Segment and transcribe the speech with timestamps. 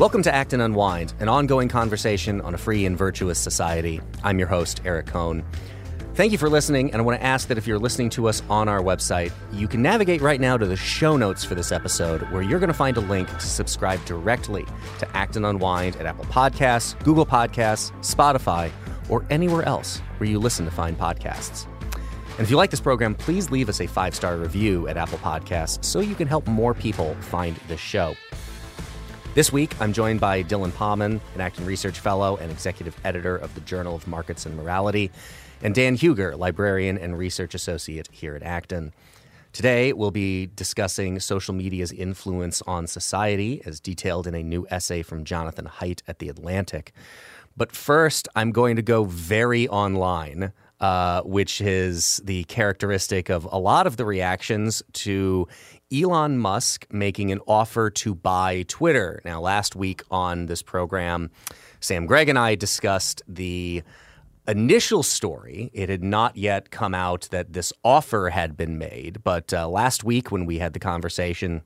[0.00, 4.00] Welcome to Acton Unwind, an ongoing conversation on a free and virtuous society.
[4.24, 5.44] I'm your host, Eric Kohn.
[6.14, 8.42] Thank you for listening, and I want to ask that if you're listening to us
[8.48, 12.22] on our website, you can navigate right now to the show notes for this episode,
[12.32, 14.64] where you're going to find a link to subscribe directly
[15.00, 18.72] to Acton Unwind at Apple Podcasts, Google Podcasts, Spotify,
[19.10, 21.66] or anywhere else where you listen to find podcasts.
[21.82, 25.18] And if you like this program, please leave us a five star review at Apple
[25.18, 28.14] Podcasts so you can help more people find this show.
[29.32, 33.54] This week, I'm joined by Dylan Pahman, an Acton research fellow and executive editor of
[33.54, 35.12] the Journal of Markets and Morality,
[35.62, 38.92] and Dan Hugger, librarian and research associate here at Acton.
[39.52, 45.00] Today, we'll be discussing social media's influence on society, as detailed in a new essay
[45.00, 46.92] from Jonathan Haidt at The Atlantic.
[47.56, 53.58] But first, I'm going to go very online uh, which is the characteristic of a
[53.58, 55.46] lot of the reactions to
[55.92, 59.20] Elon Musk making an offer to buy Twitter.
[59.24, 61.30] Now, last week on this program,
[61.80, 63.82] Sam Gregg and I discussed the
[64.46, 65.70] initial story.
[65.72, 70.04] It had not yet come out that this offer had been made, but uh, last
[70.04, 71.62] week when we had the conversation,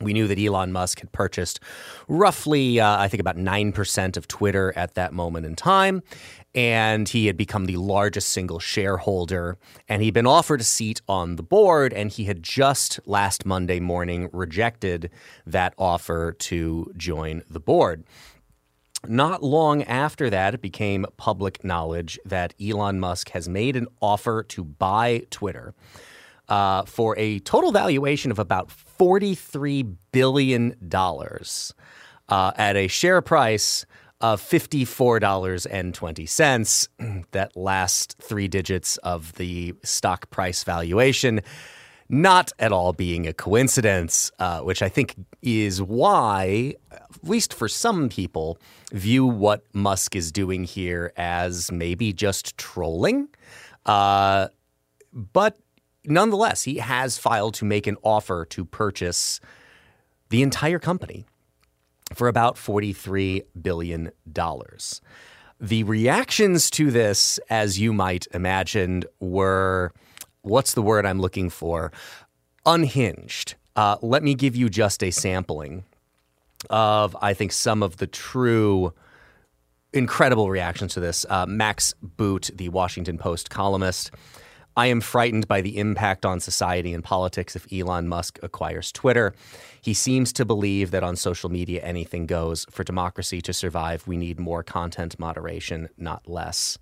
[0.00, 1.60] we knew that Elon Musk had purchased
[2.08, 6.02] roughly, uh, I think, about 9% of Twitter at that moment in time.
[6.54, 9.56] And he had become the largest single shareholder.
[9.88, 11.92] And he'd been offered a seat on the board.
[11.92, 15.10] And he had just last Monday morning rejected
[15.46, 18.04] that offer to join the board.
[19.06, 24.42] Not long after that, it became public knowledge that Elon Musk has made an offer
[24.48, 25.74] to buy Twitter
[26.50, 30.76] uh, for a total valuation of about $43 billion
[32.28, 33.86] uh, at a share price
[34.20, 37.24] of $54.20.
[37.30, 41.40] that last three digits of the stock price valuation
[42.10, 47.68] not at all being a coincidence, uh, which I think is why, at least for
[47.68, 48.58] some people,
[48.92, 53.28] view what Musk is doing here as maybe just trolling.
[53.86, 54.48] Uh,
[55.12, 55.56] but
[56.04, 59.40] nonetheless, he has filed to make an offer to purchase
[60.30, 61.26] the entire company
[62.12, 64.10] for about $43 billion.
[65.60, 69.92] The reactions to this, as you might imagine, were
[70.42, 71.92] what's the word I'm looking for?
[72.66, 73.54] Unhinged.
[73.76, 75.84] Uh, let me give you just a sampling
[76.68, 78.92] of, I think, some of the true
[79.92, 81.26] incredible reactions to this.
[81.28, 84.10] Uh, Max Boot, the Washington Post columnist,
[84.76, 89.34] I am frightened by the impact on society and politics if Elon Musk acquires Twitter.
[89.80, 92.66] He seems to believe that on social media anything goes.
[92.70, 96.78] For democracy to survive, we need more content moderation, not less.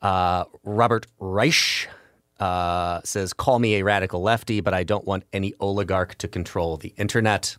[0.00, 1.88] Uh, Robert Reich
[2.40, 6.76] uh, says, Call me a radical lefty, but I don't want any oligarch to control
[6.76, 7.56] the internet.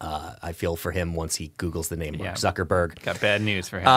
[0.00, 2.24] Uh, I feel for him once he Googles the name yeah.
[2.24, 3.00] Mark Zuckerberg.
[3.02, 3.88] Got bad news for him.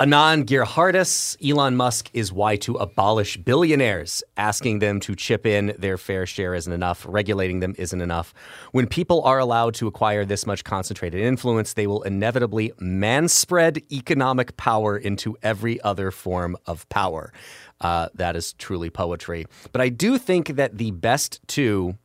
[0.00, 4.22] Anand Giridharadas, Elon Musk is why to abolish billionaires.
[4.38, 7.04] Asking them to chip in their fair share isn't enough.
[7.06, 8.32] Regulating them isn't enough.
[8.72, 14.56] When people are allowed to acquire this much concentrated influence, they will inevitably manspread economic
[14.56, 17.30] power into every other form of power.
[17.82, 19.44] Uh, that is truly poetry.
[19.70, 21.98] But I do think that the best two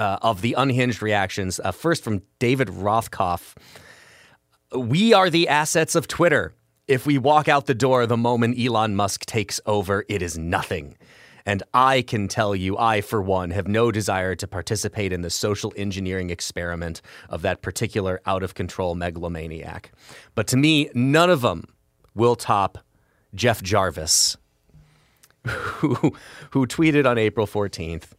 [0.00, 3.54] uh, of the unhinged reactions, uh, first from David Rothkopf
[4.74, 6.54] we are the assets of Twitter.
[6.86, 10.96] If we walk out the door the moment Elon Musk takes over, it is nothing.
[11.46, 15.30] And I can tell you, I, for one, have no desire to participate in the
[15.30, 19.92] social engineering experiment of that particular out of control megalomaniac.
[20.34, 21.64] But to me, none of them
[22.14, 22.78] will top
[23.34, 24.36] Jeff Jarvis,
[25.46, 26.14] who,
[26.50, 28.12] who tweeted on April 14th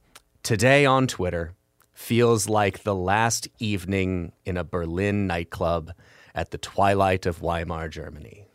[0.43, 1.53] Today on Twitter
[1.93, 5.91] feels like the last evening in a Berlin nightclub
[6.33, 8.47] at the twilight of Weimar, Germany.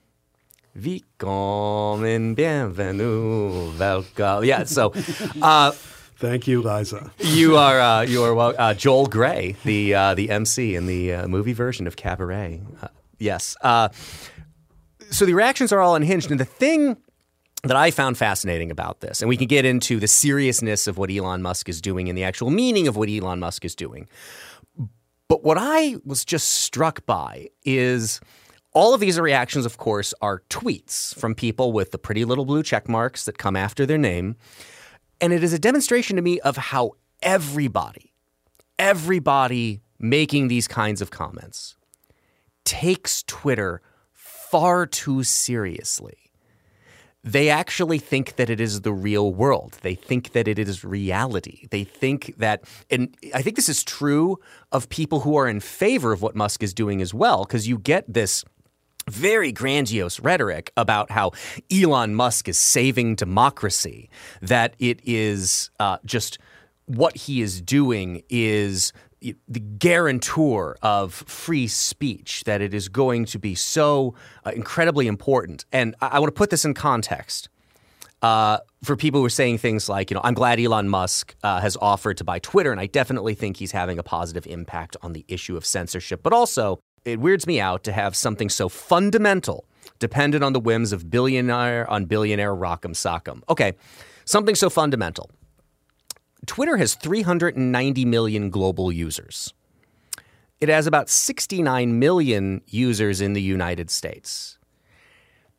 [0.74, 4.44] Willkommen, bienvenue, welcome.
[4.44, 4.92] Yeah, so.
[5.40, 5.72] Uh,
[6.18, 7.10] Thank you, Liza.
[7.18, 11.12] You are uh, you are well, uh, Joel Grey, the uh, the MC in the
[11.12, 12.62] uh, movie version of Cabaret.
[12.80, 12.88] Uh,
[13.18, 13.54] yes.
[13.60, 13.90] Uh,
[15.10, 16.96] so the reactions are all unhinged, and the thing
[17.64, 21.10] that I found fascinating about this, and we can get into the seriousness of what
[21.10, 24.08] Elon Musk is doing and the actual meaning of what Elon Musk is doing.
[25.28, 28.20] But what I was just struck by is
[28.72, 32.62] all of these reactions, of course, are tweets from people with the pretty little blue
[32.62, 34.36] check marks that come after their name.
[35.20, 36.92] And it is a demonstration to me of how
[37.22, 38.12] everybody,
[38.78, 41.76] everybody making these kinds of comments
[42.64, 43.80] takes Twitter
[44.12, 46.25] far too seriously.
[47.26, 49.78] They actually think that it is the real world.
[49.82, 51.66] They think that it is reality.
[51.72, 54.38] They think that, and I think this is true
[54.70, 57.78] of people who are in favor of what Musk is doing as well, because you
[57.78, 58.44] get this
[59.10, 61.32] very grandiose rhetoric about how
[61.70, 64.08] Elon Musk is saving democracy,
[64.40, 66.38] that it is uh, just
[66.86, 68.92] what he is doing is
[69.48, 74.14] the guarantor of free speech, that it is going to be so
[74.44, 75.64] uh, incredibly important.
[75.72, 77.48] And I, I want to put this in context.
[78.22, 81.60] Uh, for people who are saying things like, you know, I'm glad Elon Musk uh,
[81.60, 85.12] has offered to buy Twitter, and I definitely think he's having a positive impact on
[85.12, 86.22] the issue of censorship.
[86.22, 89.66] But also, it weirds me out to have something so fundamental
[89.98, 93.42] dependent on the whims of billionaire on billionaire rock'em sock'em.
[93.48, 93.74] Okay,
[94.24, 95.30] something so fundamental.
[96.46, 99.52] Twitter has 390 million global users.
[100.60, 104.58] It has about 69 million users in the United States.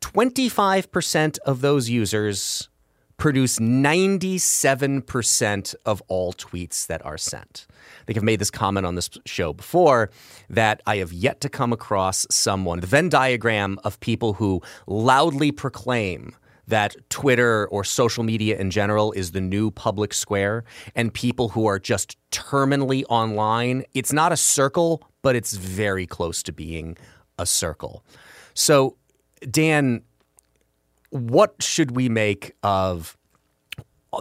[0.00, 2.68] 25% of those users
[3.16, 7.66] produce 97% of all tweets that are sent.
[8.00, 10.10] I think I've made this comment on this show before
[10.48, 15.50] that I have yet to come across someone, the Venn diagram of people who loudly
[15.50, 16.36] proclaim
[16.68, 21.66] that Twitter or social media in general is the new public square and people who
[21.66, 23.84] are just terminally online.
[23.94, 26.96] It's not a circle, but it's very close to being
[27.38, 28.04] a circle.
[28.54, 28.96] So,
[29.50, 30.02] Dan,
[31.10, 33.16] what should we make of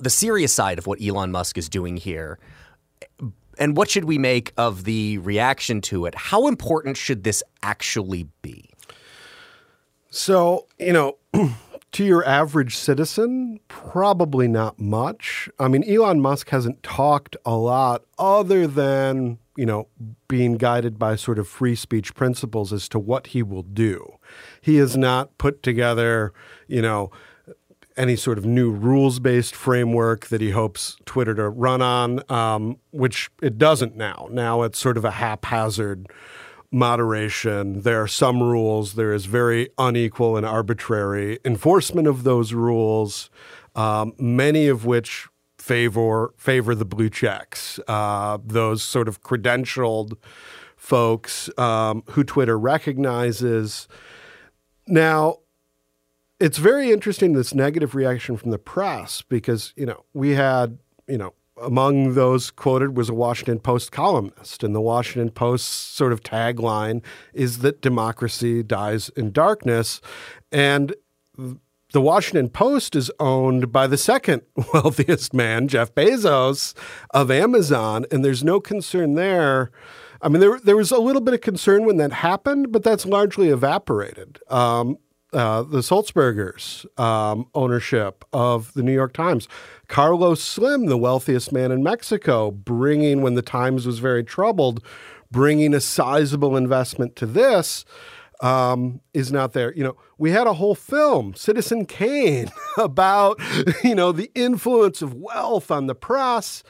[0.02, 2.40] the serious side of what Elon Musk is doing here?
[3.60, 6.14] And what should we make of the reaction to it?
[6.16, 8.70] How important should this actually be?
[10.10, 11.18] So, you know,
[11.98, 15.50] to your average citizen, probably not much.
[15.58, 19.88] I mean, Elon Musk hasn't talked a lot other than, you know,
[20.28, 24.20] being guided by sort of free speech principles as to what he will do.
[24.62, 26.34] He has not put together,
[26.68, 27.10] you know,
[27.96, 32.78] any sort of new rules based framework that he hopes Twitter to run on, um,
[32.92, 34.28] which it doesn't now.
[34.30, 36.06] Now it's sort of a haphazard
[36.72, 37.82] moderation.
[37.82, 38.94] There are some rules.
[38.94, 43.30] There is very unequal and arbitrary enforcement of those rules,
[43.76, 45.28] um, many of which
[45.58, 50.14] favor favor the blue checks, uh, those sort of credentialed
[50.76, 53.88] folks um, who Twitter recognizes.
[54.88, 55.40] Now,
[56.40, 60.78] it's very interesting this negative reaction from the press because you know we had
[61.08, 64.64] you know among those quoted was a Washington Post columnist.
[64.64, 70.02] And the Washington Post's sort of tagline is that democracy dies in darkness.
[70.52, 70.94] And
[71.94, 74.42] the Washington Post is owned by the second
[74.74, 76.74] wealthiest man, Jeff Bezos
[77.12, 78.06] of Amazon.
[78.12, 79.72] And there's no concern there.
[80.22, 83.06] I mean, there, there was a little bit of concern when that happened, but that's
[83.06, 84.40] largely evaporated.
[84.50, 84.98] Um,
[85.34, 89.48] uh, the Sulzbergers' um, ownership of the New York Times.
[89.88, 94.84] Carlos Slim, the wealthiest man in Mexico, bringing, when the Times was very troubled,
[95.32, 97.86] bringing a sizable investment to this.
[98.40, 99.74] Um, is not there.
[99.74, 103.42] You know, we had a whole film, Citizen Kane, about,
[103.84, 106.62] you know, the influence of wealth on the press.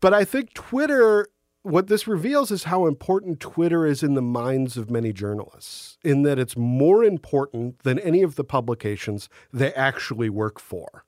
[0.00, 1.26] But I think Twitter
[1.62, 6.22] what this reveals is how important Twitter is in the minds of many journalists, in
[6.22, 11.04] that it's more important than any of the publications they actually work for.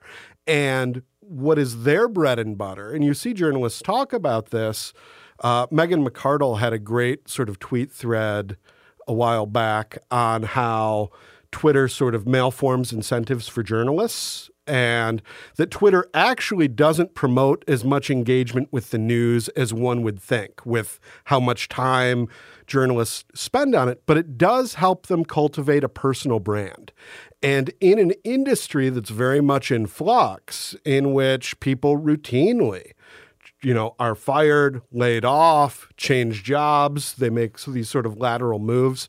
[0.47, 4.93] And what is their bread and butter, and you see journalists talk about this.
[5.41, 8.57] Uh, Megan McArdle had a great sort of tweet thread
[9.09, 11.11] a while back on how
[11.51, 15.23] Twitter sort of malforms incentives for journalists and
[15.57, 20.65] that Twitter actually doesn't promote as much engagement with the news as one would think,
[20.65, 22.29] with how much time
[22.67, 26.93] journalists spend on it, but it does help them cultivate a personal brand.
[27.43, 32.93] And in an industry that's very much in flux, in which people routinely
[33.63, 39.09] you know, are fired, laid off, change jobs, they make these sort of lateral moves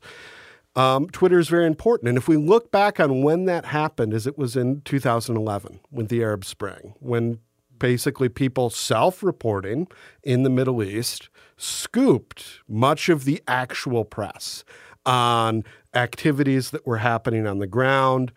[0.76, 2.08] um, Twitter is very important.
[2.08, 6.08] And if we look back on when that happened, as it was in 2011 with
[6.08, 7.38] the Arab Spring, when
[7.78, 9.86] basically people self reporting
[10.22, 14.64] in the Middle East scooped much of the actual press
[15.06, 15.64] on
[15.94, 18.32] activities that were happening on the ground,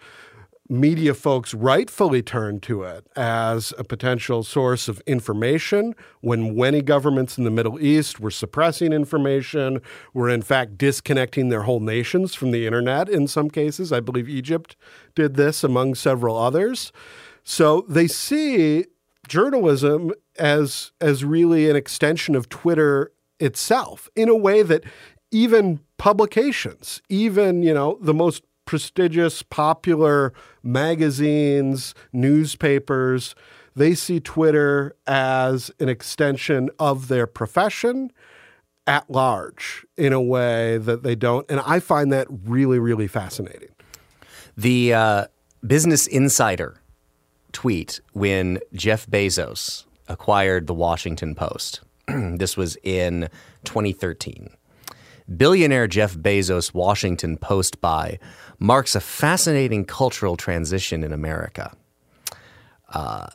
[0.69, 7.37] media folks rightfully turned to it as a potential source of information when many governments
[7.37, 9.81] in the Middle East were suppressing information,
[10.13, 13.91] were in fact disconnecting their whole nations from the internet in some cases.
[13.93, 14.75] I believe Egypt
[15.15, 16.91] did this among several others.
[17.43, 18.85] So they see
[19.27, 24.83] journalism as as really an extension of Twitter itself in a way that
[25.31, 30.31] even publications, even, you know, the most prestigious, popular
[30.61, 33.33] magazines, newspapers,
[33.75, 38.11] they see Twitter as an extension of their profession
[38.85, 41.49] at large in a way that they don't.
[41.49, 43.69] And I find that really, really fascinating.
[44.55, 45.25] The uh,
[45.65, 46.81] Business Insider
[47.51, 51.81] tweet when Jeff Bezos acquired the Washington Post.
[52.07, 53.29] this was in
[53.65, 54.49] 2013.
[55.35, 58.17] Billionaire Jeff Bezos' Washington Post buy
[58.59, 61.75] marks a fascinating cultural transition in America.
[62.89, 63.27] Uh,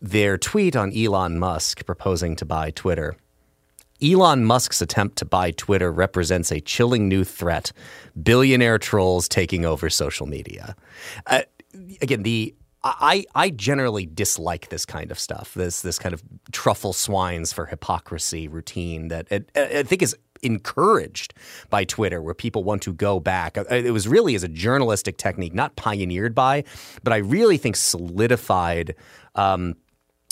[0.00, 3.16] their tweet on Elon Musk proposing to buy Twitter.
[4.00, 7.72] Elon Musk's attempt to buy Twitter represents a chilling new threat
[8.20, 10.76] billionaire trolls taking over social media.
[11.26, 11.42] Uh,
[12.00, 12.54] again, the
[12.84, 15.54] I, I generally dislike this kind of stuff.
[15.54, 19.26] This this kind of truffle swines for hypocrisy routine that
[19.56, 21.34] I think is encouraged
[21.70, 23.56] by Twitter, where people want to go back.
[23.58, 26.64] Uh, it was really as a journalistic technique, not pioneered by,
[27.02, 28.94] but I really think solidified
[29.34, 29.76] um,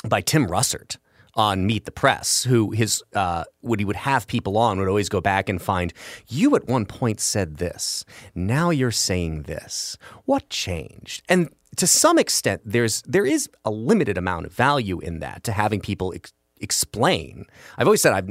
[0.09, 0.97] by Tim Russert
[1.37, 3.45] on Meet the Press, who his uh,
[3.77, 5.93] he would have people on would always go back and find
[6.29, 9.99] you at one point said this, now you're saying this.
[10.25, 11.23] What changed?
[11.29, 15.53] And to some extent, there's there is a limited amount of value in that to
[15.53, 17.45] having people ex- explain.
[17.77, 18.31] I've always said I've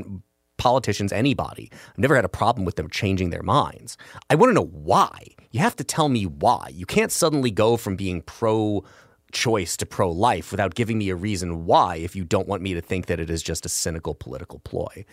[0.57, 1.69] politicians, anybody.
[1.71, 3.97] I've never had a problem with them changing their minds.
[4.29, 5.27] I want to know why.
[5.51, 6.69] You have to tell me why.
[6.73, 8.83] You can't suddenly go from being pro
[9.31, 12.73] choice to pro life without giving me a reason why if you don't want me
[12.73, 15.05] to think that it is just a cynical political ploy.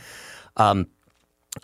[0.56, 0.86] Um,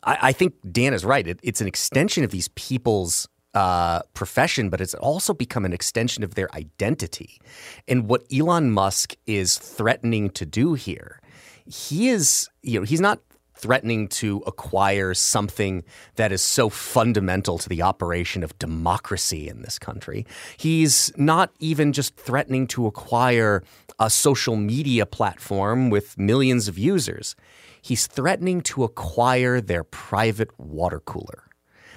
[0.02, 1.26] I, I, think Dan is right.
[1.26, 6.23] It, it's an extension of these people's uh, profession, but it's also become an extension
[6.23, 7.40] of their identity.
[7.87, 11.20] And what Elon Musk is threatening to do here,
[11.66, 13.20] he is, you know, he's not
[13.58, 15.84] threatening to acquire something
[16.14, 20.24] that is so fundamental to the operation of democracy in this country.
[20.56, 23.62] He's not even just threatening to acquire
[23.98, 27.34] a social media platform with millions of users.
[27.82, 31.44] He's threatening to acquire their private water cooler,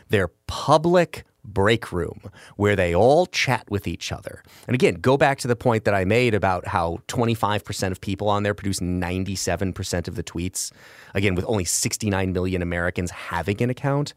[0.09, 2.21] their public break room
[2.55, 4.43] where they all chat with each other.
[4.67, 8.29] And again, go back to the point that I made about how 25% of people
[8.29, 10.71] on there produce 97% of the tweets.
[11.13, 14.13] Again, with only 69 million Americans having an account.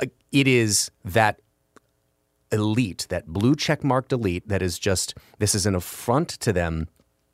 [0.00, 1.40] Uh, it is that
[2.52, 6.88] elite, that blue check marked elite, that is just, this is an affront to them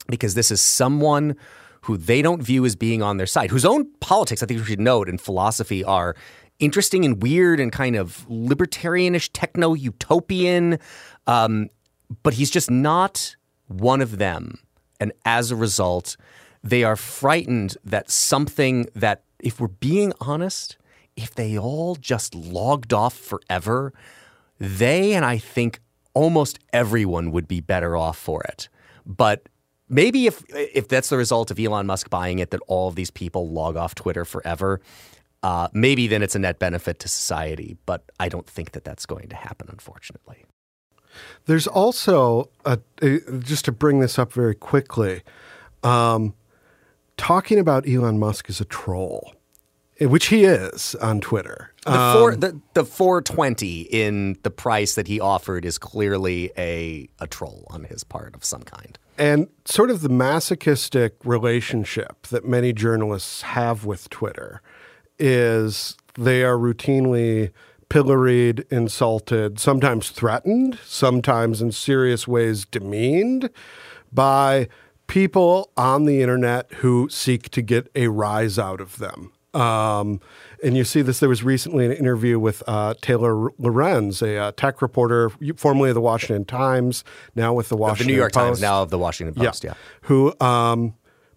[0.09, 1.37] because this is someone
[1.83, 4.67] who they don't view as being on their side, whose own politics, I think we
[4.67, 6.17] should note, and philosophy are
[6.65, 10.79] interesting and weird and kind of libertarianish, techno utopian.
[11.27, 11.69] Um,
[12.23, 13.37] but he's just not
[13.69, 14.59] one of them.
[15.01, 16.17] And as a result,
[16.63, 20.77] they are frightened that something that, if we're being honest,
[21.17, 23.93] if they all just logged off forever,
[24.59, 25.81] they and I think
[26.15, 28.69] almost everyone would be better off for it.
[29.05, 29.49] But
[29.89, 33.11] maybe if if that's the result of Elon Musk buying it, that all of these
[33.11, 34.81] people log off Twitter forever,
[35.45, 37.77] uh, maybe then it's a net benefit to society.
[37.85, 40.47] But I don't think that that's going to happen, unfortunately.
[41.45, 42.79] There's also, a,
[43.41, 45.23] just to bring this up very quickly,
[45.83, 46.35] um,
[47.19, 49.35] talking about Elon Musk as a troll,
[50.01, 51.73] which he is on Twitter.
[51.85, 57.07] The, four, um, the, the 420 in the price that he offered is clearly a,
[57.21, 58.99] a troll on his part of some kind.
[59.19, 64.63] And sort of the masochistic relationship that many journalists have with Twitter
[65.19, 67.51] is they are routinely
[67.89, 73.51] pilloried, insulted, sometimes threatened, sometimes in serious ways demeaned
[74.13, 74.69] by
[75.07, 79.33] people on the internet who seek to get a rise out of them.
[79.55, 80.21] Um,
[80.65, 81.21] and you see this.
[81.21, 85.95] There was recently an interview with uh, Taylor Lorenz, a uh, tech reporter, formerly of
[85.95, 87.05] the Washington Times,
[87.37, 88.45] now with the Washington the New York Post.
[88.45, 89.63] Times, now of the Washington Post.
[89.63, 89.77] Yeah, yeah.
[90.03, 90.95] who um,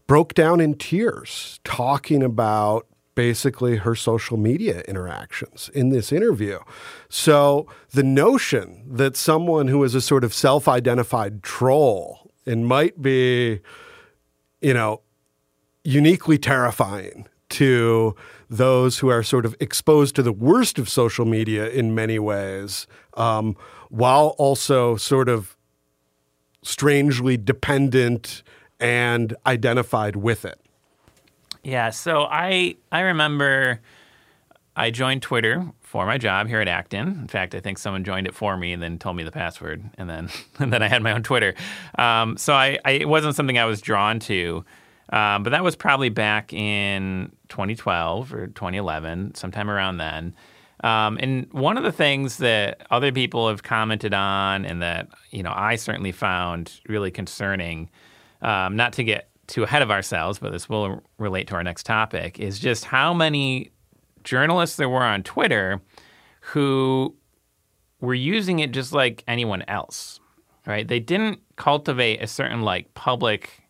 [0.07, 6.59] broke down in tears talking about basically her social media interactions in this interview.
[7.09, 13.01] So the notion that someone who is a sort of self identified troll and might
[13.01, 13.59] be,
[14.62, 15.01] you know,
[15.83, 18.15] uniquely terrifying to
[18.51, 22.86] those who are sort of exposed to the worst of social media in many ways,
[23.15, 23.57] um,
[23.89, 25.57] while also sort of
[26.62, 28.43] strangely dependent
[28.79, 30.62] and identified with it.
[31.67, 33.81] Yeah, so I I remember
[34.74, 37.09] I joined Twitter for my job here at Acton.
[37.09, 39.83] In fact, I think someone joined it for me and then told me the password,
[39.97, 41.55] and then and then I had my own Twitter.
[41.97, 44.63] Um, so I, I, it wasn't something I was drawn to,
[45.09, 50.36] um, but that was probably back in 2012 or 2011, sometime around then.
[50.86, 55.43] Um, and one of the things that other people have commented on, and that you
[55.43, 57.89] know I certainly found really concerning,
[58.41, 61.86] um, not to get too ahead of ourselves, but this will relate to our next
[61.86, 63.72] topic, is just how many
[64.24, 65.82] journalists there were on Twitter
[66.42, 67.16] who
[68.01, 70.20] were using it just like anyone else,
[70.66, 70.88] right?
[70.88, 73.68] They didn't cultivate a certain like public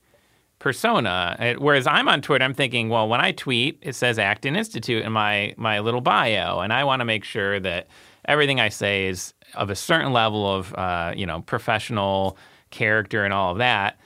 [0.59, 1.55] persona.
[1.59, 5.11] Whereas I'm on Twitter, I'm thinking, well, when I tweet, it says Acton Institute in
[5.11, 7.87] my my little bio, and I want to make sure that
[8.25, 12.37] everything I say is of a certain level of uh, you know professional
[12.71, 13.99] character and all of that.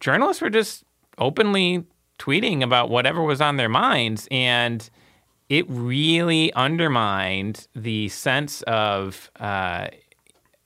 [0.00, 0.84] Journalists were just
[1.18, 1.84] openly
[2.18, 4.88] tweeting about whatever was on their minds, and
[5.48, 9.88] it really undermined the sense of uh,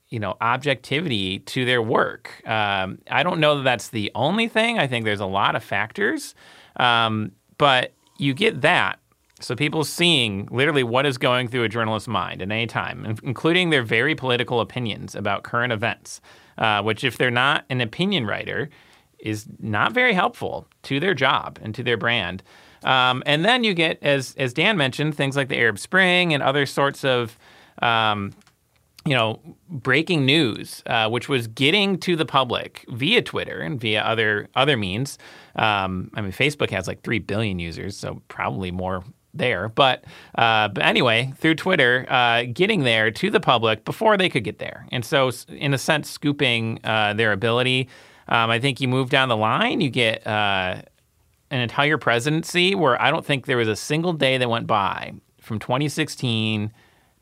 [0.09, 2.47] you know objectivity to their work.
[2.47, 4.77] Um, I don't know that that's the only thing.
[4.77, 6.35] I think there's a lot of factors,
[6.75, 8.99] um, but you get that.
[9.39, 13.71] So people seeing literally what is going through a journalist's mind at any time, including
[13.71, 16.21] their very political opinions about current events,
[16.57, 18.69] uh, which if they're not an opinion writer,
[19.23, 22.43] is not very helpful to their job and to their brand.
[22.83, 26.43] Um, and then you get, as as Dan mentioned, things like the Arab Spring and
[26.43, 27.37] other sorts of
[27.81, 28.33] um,
[29.05, 29.39] you know,
[29.69, 34.77] breaking news, uh, which was getting to the public via Twitter and via other other
[34.77, 35.17] means.
[35.55, 39.03] Um, I mean, Facebook has like three billion users, so probably more
[39.33, 39.67] there.
[39.69, 44.45] But uh, but anyway, through Twitter, uh, getting there to the public before they could
[44.45, 47.89] get there, and so in a sense, scooping uh, their ability.
[48.33, 50.81] Um, I think you move down the line, you get uh,
[51.51, 55.13] an entire presidency where I don't think there was a single day that went by
[55.39, 56.71] from 2016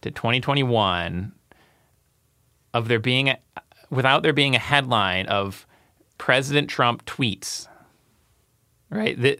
[0.03, 1.34] to 2021
[2.74, 3.38] of there being a,
[3.89, 5.68] without there being a headline of
[6.18, 7.68] President Trump tweets.
[8.89, 9.20] Right?
[9.20, 9.38] The,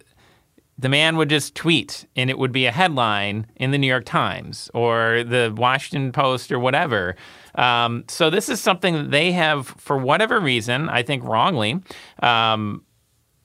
[0.82, 4.06] the man would just tweet and it would be a headline in the New York
[4.06, 7.16] Times or the Washington Post or whatever.
[7.54, 11.80] Um, so this is something that they have, for whatever reason, I think wrongly,
[12.24, 12.84] um,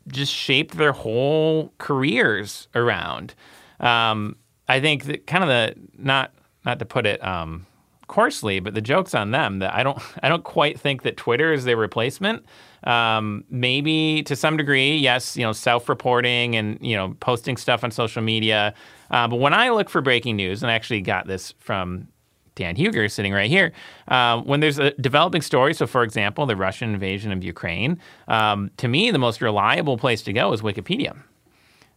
[0.09, 3.35] just shaped their whole careers around.
[3.81, 6.33] Um, I think that kind of the not
[6.65, 7.67] not to put it um,
[8.09, 9.59] coarsely, but the joke's on them.
[9.59, 12.47] That I don't I don't quite think that Twitter is their replacement.
[12.87, 17.91] Um, maybe to some degree, yes, you know, self-reporting and you know posting stuff on
[17.91, 18.75] social media.
[19.11, 22.09] Uh, but when I look for breaking news, and I actually got this from
[22.55, 23.73] Dan Hugger sitting right here.
[24.09, 28.71] Uh, when there's a developing story, so for example, the Russian invasion of Ukraine, um,
[28.79, 31.17] to me, the most reliable place to go is Wikipedia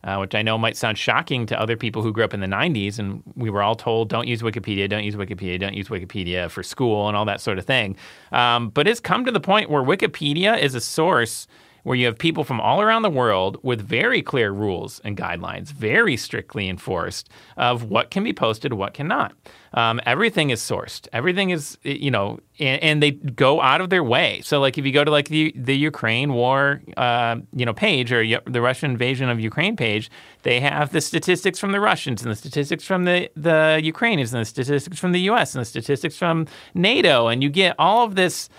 [0.03, 2.47] uh, which I know might sound shocking to other people who grew up in the
[2.47, 2.99] 90s.
[2.99, 6.63] And we were all told, don't use Wikipedia, don't use Wikipedia, don't use Wikipedia for
[6.63, 7.95] school and all that sort of thing.
[8.31, 11.47] Um, but it's come to the point where Wikipedia is a source
[11.83, 15.71] where you have people from all around the world with very clear rules and guidelines,
[15.71, 19.33] very strictly enforced of what can be posted, what cannot.
[19.73, 21.07] Um, everything is sourced.
[21.13, 24.41] Everything is, you know, and, and, they go out of their way.
[24.43, 28.11] So, like, if you go to like the the Ukraine war, uh, you know, page
[28.11, 30.09] or the Russian invasion of Ukraine page,
[30.41, 34.41] they have the statistics from the Russians and the statistics from the the Ukrainians and
[34.41, 35.53] the statistics from the U.S.
[35.53, 38.49] and the statistics from NATO, and you get all of this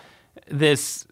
[0.49, 1.07] this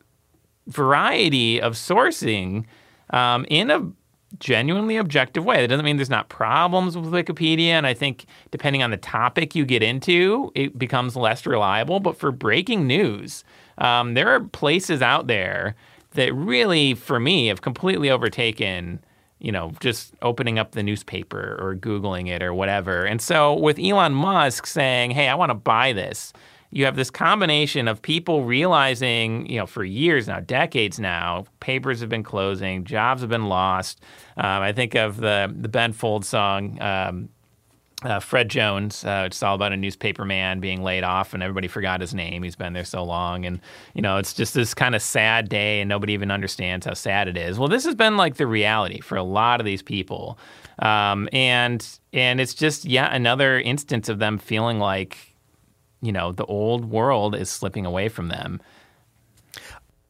[0.68, 2.64] variety of sourcing
[3.11, 3.90] um, in a
[4.38, 5.61] genuinely objective way.
[5.61, 7.70] That doesn't mean there's not problems with Wikipedia.
[7.70, 12.00] And I think depending on the topic you get into, it becomes less reliable.
[12.00, 13.44] But for breaking news,
[13.78, 15.74] um, there are places out there
[16.12, 19.02] that really, for me, have completely overtaken.
[19.40, 23.04] You know, just opening up the newspaper or Googling it or whatever.
[23.04, 26.33] And so, with Elon Musk saying, hey, I want to buy this,
[26.70, 32.00] you have this combination of people realizing, you know, for years now, decades now, papers
[32.00, 34.02] have been closing, jobs have been lost.
[34.37, 36.81] Um, I think of the the Ben Folds song.
[36.81, 37.31] Um,
[38.04, 41.66] uh, Fred Jones, uh, it's all about a newspaper man being laid off, and everybody
[41.66, 42.44] forgot his name.
[42.44, 43.61] He's been there so long, and
[43.92, 47.26] you know it's just this kind of sad day, and nobody even understands how sad
[47.26, 47.59] it is.
[47.59, 50.38] Well, this has been like the reality for a lot of these people,
[50.78, 55.27] um, and and it's just yet another instance of them feeling like
[56.00, 58.61] you know, the old world is slipping away from them.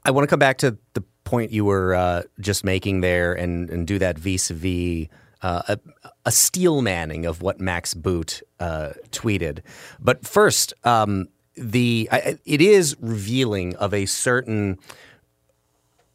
[0.05, 3.69] I want to come back to the point you were uh, just making there and,
[3.71, 5.09] and do that vis-a-vis
[5.43, 5.79] uh, a,
[6.25, 9.61] a steel manning of what Max Boot uh, tweeted.
[10.01, 14.79] But first, um, the I, it is revealing of a certain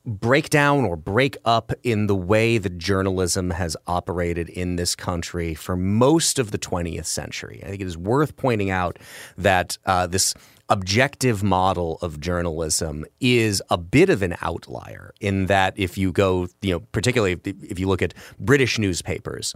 [0.06, 5.54] break down or break up in the way that journalism has operated in this country
[5.54, 7.62] for most of the 20th century.
[7.64, 9.00] I think it is worth pointing out
[9.38, 10.34] that uh, this
[10.70, 16.48] objective model of journalism is a bit of an outlier in that if you go,
[16.62, 19.54] you know, particularly if you look at British newspapers,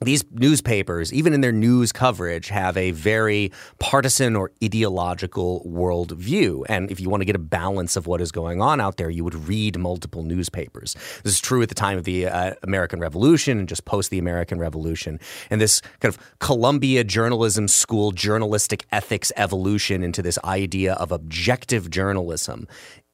[0.00, 6.64] these newspapers, even in their news coverage, have a very partisan or ideological worldview.
[6.68, 9.10] And if you want to get a balance of what is going on out there,
[9.10, 10.94] you would read multiple newspapers.
[11.24, 14.18] This is true at the time of the uh, American Revolution and just post the
[14.18, 15.18] American Revolution.
[15.50, 21.90] And this kind of Columbia Journalism School journalistic ethics evolution into this idea of objective
[21.90, 22.68] journalism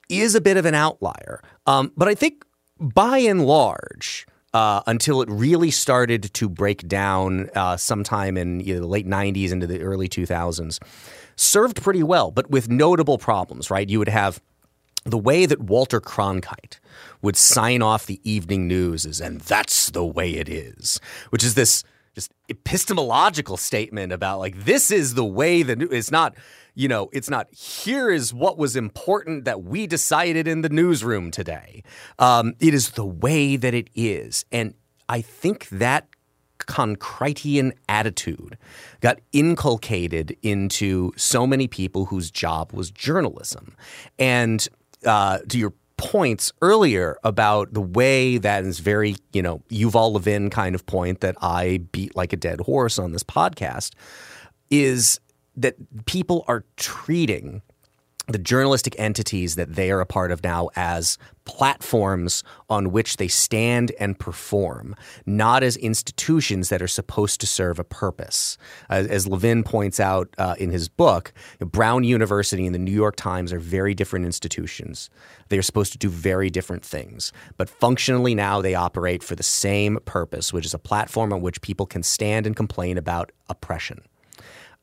[0.08, 1.40] is a bit of an outlier.
[1.66, 2.44] Um, but I think
[2.78, 8.74] by and large, uh, until it really started to break down uh, sometime in you
[8.74, 10.78] know, the late 90s into the early 2000s.
[11.36, 13.90] Served pretty well, but with notable problems, right?
[13.90, 14.40] You would have
[15.04, 16.78] the way that Walter Cronkite
[17.20, 21.54] would sign off the evening news is, and that's the way it is, which is
[21.54, 21.82] this
[22.14, 26.36] just epistemological statement about like, this is the way that it's not
[26.74, 31.30] you know, it's not here is what was important that we decided in the newsroom
[31.30, 31.82] today.
[32.18, 34.44] Um, it is the way that it is.
[34.50, 34.74] And
[35.08, 36.08] I think that
[36.58, 38.56] Concritian attitude
[39.00, 43.76] got inculcated into so many people whose job was journalism.
[44.18, 44.66] And
[45.04, 50.50] uh, to your points earlier about the way that is very, you know, Yuval Levin
[50.50, 53.92] kind of point that I beat like a dead horse on this podcast
[54.70, 55.20] is
[55.56, 57.62] that people are treating
[58.26, 63.28] the journalistic entities that they are a part of now as platforms on which they
[63.28, 68.56] stand and perform, not as institutions that are supposed to serve a purpose.
[68.88, 73.16] As, as Levin points out uh, in his book, Brown University and the New York
[73.16, 75.10] Times are very different institutions.
[75.50, 79.42] They are supposed to do very different things, but functionally now they operate for the
[79.42, 84.00] same purpose, which is a platform on which people can stand and complain about oppression.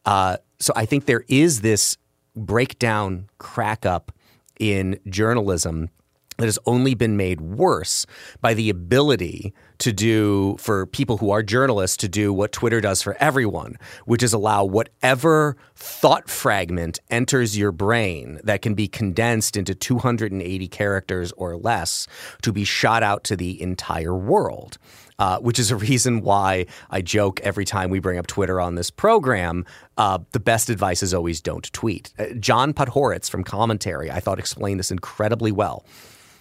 [0.05, 1.97] Uh, so I think there is this
[2.35, 4.11] breakdown, crack up
[4.59, 5.89] in journalism
[6.37, 8.05] that has only been made worse
[8.41, 13.01] by the ability to do for people who are journalists to do what Twitter does
[13.01, 19.57] for everyone, which is allow whatever thought fragment enters your brain that can be condensed
[19.57, 22.07] into 280 characters or less
[22.41, 24.77] to be shot out to the entire world
[25.21, 28.73] uh, which is a reason why I joke every time we bring up Twitter on
[28.73, 29.67] this program.
[29.95, 32.11] Uh, the best advice is always don't tweet.
[32.17, 35.85] Uh, John Podhoretz from Commentary, I thought, explained this incredibly well.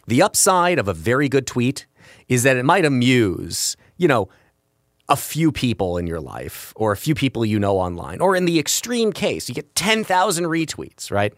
[0.07, 1.85] The upside of a very good tweet
[2.27, 4.31] is that it might amuse, you know,
[5.11, 8.23] a few people in your life or a few people you know online.
[8.23, 11.35] Or in the extreme case, you get 10,000 retweets, right?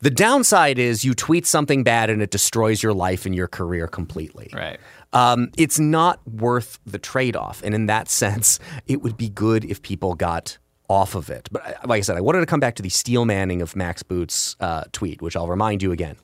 [0.00, 3.86] The downside is you tweet something bad and it destroys your life and your career
[3.86, 4.50] completely.
[4.52, 4.80] Right
[5.12, 7.62] um, it's not worth the trade off.
[7.62, 11.48] And in that sense, it would be good if people got off of it.
[11.50, 13.74] But uh, like I said, I wanted to come back to the steel manning of
[13.74, 16.16] Max Boot's uh, tweet, which I'll remind you again.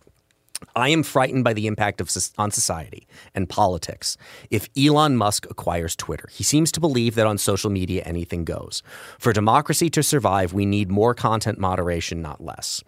[0.77, 4.17] I am frightened by the impact of on society and politics
[4.51, 6.29] if Elon Musk acquires Twitter.
[6.31, 8.83] He seems to believe that on social media anything goes.
[9.19, 12.83] For democracy to survive, we need more content moderation, not less.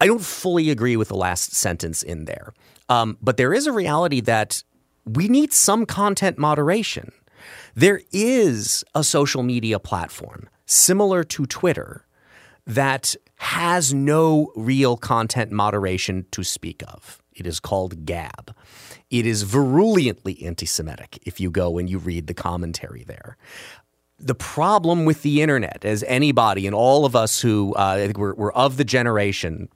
[0.00, 2.54] I don't fully agree with the last sentence in there,
[2.88, 4.64] um, but there is a reality that
[5.04, 7.12] we need some content moderation.
[7.74, 12.06] There is a social media platform similar to Twitter
[12.66, 17.20] that has no real content moderation to speak of.
[17.34, 18.54] It is called Gab.
[19.10, 23.36] It is virulently anti Semitic if you go and you read the commentary there.
[24.18, 28.18] The problem with the internet, as anybody and all of us who uh, I think
[28.18, 29.68] we're, we're of the generation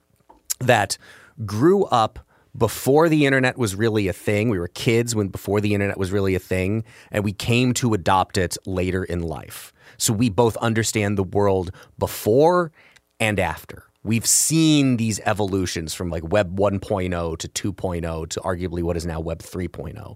[0.59, 0.97] that
[1.45, 2.19] grew up
[2.57, 4.49] before the internet was really a thing.
[4.49, 7.93] We were kids when before the internet was really a thing, and we came to
[7.93, 9.73] adopt it later in life.
[9.97, 12.71] So we both understand the world before
[13.19, 13.83] and after.
[14.03, 19.19] We've seen these evolutions from like Web 1.0 to 2.0 to arguably what is now
[19.19, 20.15] Web 3.0.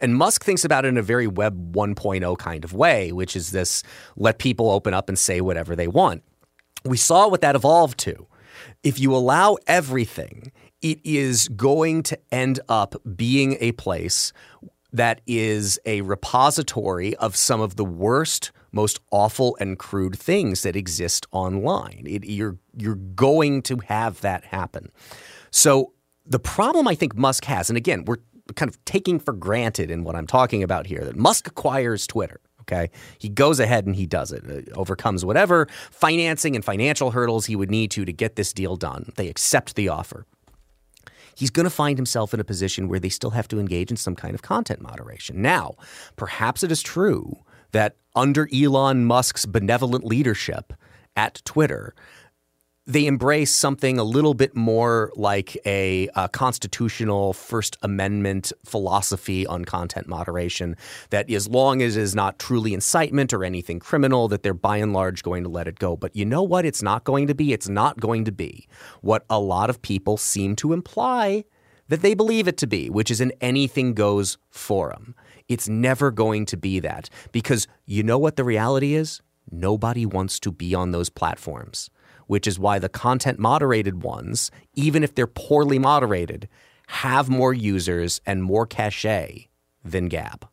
[0.00, 3.50] And Musk thinks about it in a very Web 1.0 kind of way, which is
[3.50, 3.82] this
[4.16, 6.22] let people open up and say whatever they want.
[6.84, 8.26] We saw what that evolved to.
[8.82, 14.32] If you allow everything, it is going to end up being a place
[14.92, 20.76] that is a repository of some of the worst, most awful and crude things that
[20.76, 22.04] exist online.
[22.06, 24.90] It, you're you're going to have that happen.
[25.50, 25.92] So
[26.24, 28.18] the problem I think Musk has, and again, we're
[28.54, 32.40] kind of taking for granted in what I'm talking about here that Musk acquires Twitter.
[32.62, 32.90] Okay.
[33.18, 37.54] He goes ahead and he does it, uh, overcomes whatever financing and financial hurdles he
[37.54, 39.12] would need to to get this deal done.
[39.14, 40.26] They accept the offer
[41.36, 43.96] he's going to find himself in a position where they still have to engage in
[43.96, 45.40] some kind of content moderation.
[45.40, 45.74] Now,
[46.16, 47.36] perhaps it is true
[47.72, 50.72] that under Elon Musk's benevolent leadership
[51.14, 51.94] at Twitter,
[52.86, 59.64] they embrace something a little bit more like a, a, constitutional First Amendment philosophy on
[59.64, 60.76] content moderation.
[61.10, 64.76] That as long as it is not truly incitement or anything criminal, that they're by
[64.76, 65.96] and large going to let it go.
[65.96, 66.64] But you know what?
[66.64, 67.52] It's not going to be.
[67.52, 68.68] It's not going to be
[69.00, 71.44] what a lot of people seem to imply
[71.88, 75.14] that they believe it to be, which is an anything goes forum.
[75.48, 79.22] It's never going to be that because you know what the reality is?
[79.50, 81.90] Nobody wants to be on those platforms
[82.26, 86.48] which is why the content moderated ones, even if they're poorly moderated,
[86.88, 89.48] have more users and more cachet
[89.84, 90.46] than Gab.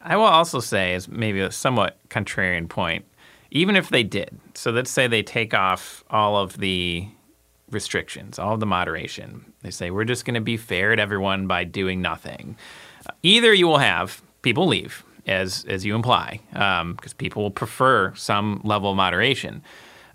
[0.00, 3.04] I will also say, as maybe a somewhat contrarian point,
[3.50, 7.08] even if they did, so let's say they take off all of the
[7.70, 9.52] restrictions, all of the moderation.
[9.62, 12.56] They say, we're just going to be fair to everyone by doing nothing.
[13.22, 18.14] Either you will have people leave, as, as you imply, because um, people will prefer
[18.14, 19.62] some level of moderation.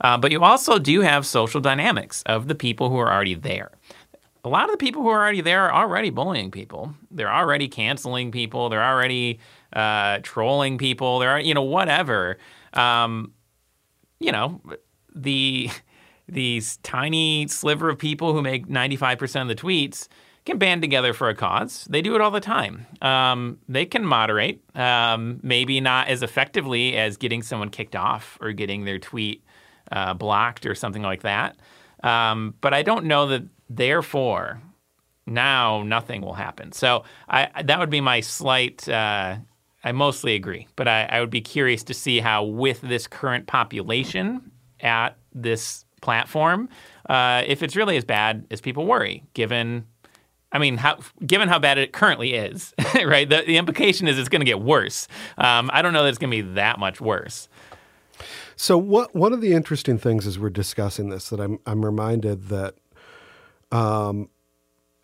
[0.04, 3.72] Uh, but you also do have social dynamics of the people who are already there.
[4.46, 6.94] A lot of the people who are already there are already bullying people.
[7.10, 8.68] They're already canceling people.
[8.68, 9.39] They're already
[9.72, 11.20] uh, trolling people.
[11.20, 12.38] They're you know whatever.
[12.74, 13.32] Um,
[14.20, 14.62] you know
[15.16, 15.70] the
[16.28, 20.08] these tiny sliver of people who make 95% of the tweets
[20.46, 21.86] can band together for a cause.
[21.89, 22.86] They do it all the time.
[23.02, 28.52] Um, they can moderate, um, maybe not as effectively as getting someone kicked off or
[28.52, 29.44] getting their tweet
[29.93, 31.56] uh, blocked or something like that.
[32.03, 34.62] Um, but I don't know that therefore
[35.25, 36.71] now nothing will happen.
[36.73, 38.88] So I, that would be my slight.
[38.89, 39.38] Uh,
[39.86, 43.47] I mostly agree, but I, I would be curious to see how, with this current
[43.47, 46.69] population at this platform,
[47.10, 49.86] uh, if it's really as bad as people worry, given
[50.53, 53.27] I mean, how, given how bad it currently is, right?
[53.27, 55.08] The, the implication is it's going to get worse.
[55.38, 57.49] Um, I don't know that it's going to be that much worse.
[58.56, 62.50] So what one of the interesting things as we're discussing this that I'm I'm reminded
[62.50, 62.76] that
[63.72, 64.30] um,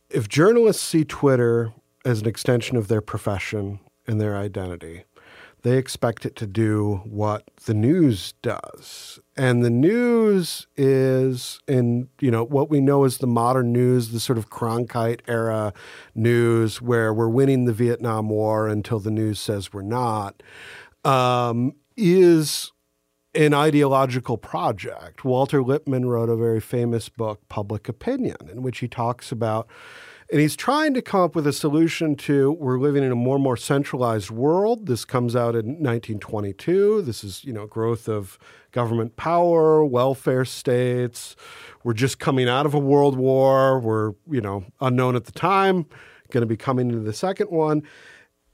[0.09, 1.73] if journalists see Twitter
[2.05, 5.03] as an extension of their profession and their identity,
[5.61, 9.19] they expect it to do what the news does.
[9.35, 14.19] And the news is in, you know, what we know as the modern news, the
[14.19, 15.73] sort of Cronkite era
[16.15, 20.41] news where we're winning the Vietnam War until the news says we're not,
[21.03, 22.71] um, is
[23.45, 25.23] an ideological project.
[25.23, 29.65] Walter Lippmann wrote a very famous book, Public Opinion, in which he talks about,
[30.29, 33.35] and he's trying to come up with a solution to we're living in a more
[33.35, 34.87] and more centralized world.
[34.87, 37.01] This comes out in 1922.
[37.01, 38.37] This is, you know, growth of
[38.73, 41.37] government power, welfare states.
[41.85, 43.79] We're just coming out of a world war.
[43.79, 45.85] We're, you know, unknown at the time,
[46.29, 47.83] going to be coming into the second one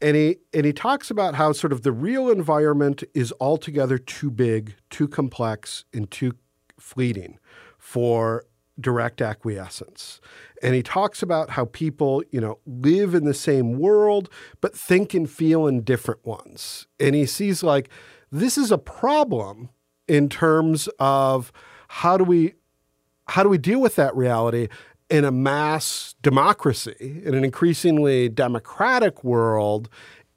[0.01, 4.29] and he and he talks about how sort of the real environment is altogether too
[4.29, 6.33] big, too complex, and too
[6.79, 7.39] fleeting
[7.77, 8.45] for
[8.79, 10.19] direct acquiescence.
[10.61, 14.29] And he talks about how people, you know, live in the same world
[14.61, 16.87] but think and feel in different ones.
[16.99, 17.89] And he sees like
[18.31, 19.69] this is a problem
[20.07, 21.51] in terms of
[21.87, 22.53] how do we
[23.27, 24.67] how do we deal with that reality
[25.09, 29.89] in a mass democracy, in an increasingly democratic world,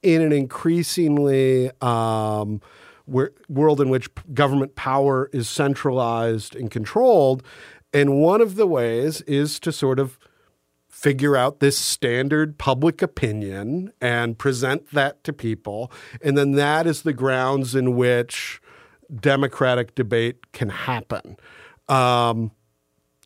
[0.02, 2.60] in an increasingly um,
[3.06, 7.42] world in which government power is centralized and controlled.
[7.92, 10.18] And one of the ways is to sort of
[10.90, 15.92] figure out this standard public opinion and present that to people.
[16.20, 18.60] And then that is the grounds in which
[19.20, 21.36] democratic debate can happen.
[21.88, 22.50] Um,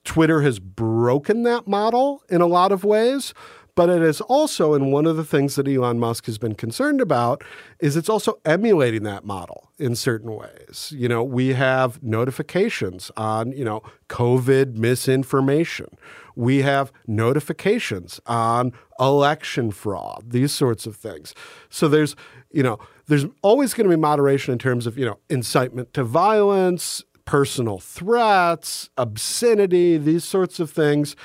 [0.05, 3.35] Twitter has broken that model in a lot of ways,
[3.75, 7.01] but it is also, and one of the things that Elon Musk has been concerned
[7.01, 7.43] about
[7.81, 10.93] is it's also emulating that model in certain ways.
[10.95, 15.97] You know, we have notifications on, you know, COVID misinformation.
[16.37, 21.35] We have notifications on election fraud, these sorts of things.
[21.71, 22.15] So there's,
[22.51, 26.05] you know, there's always going to be moderation in terms of, you know, incitement to
[26.05, 31.17] violence, personal threats, obscenity, these sorts of things.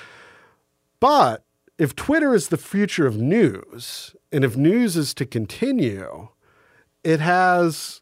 [0.99, 1.43] But
[1.77, 6.29] if Twitter is the future of news, and if news is to continue,
[7.03, 8.01] it has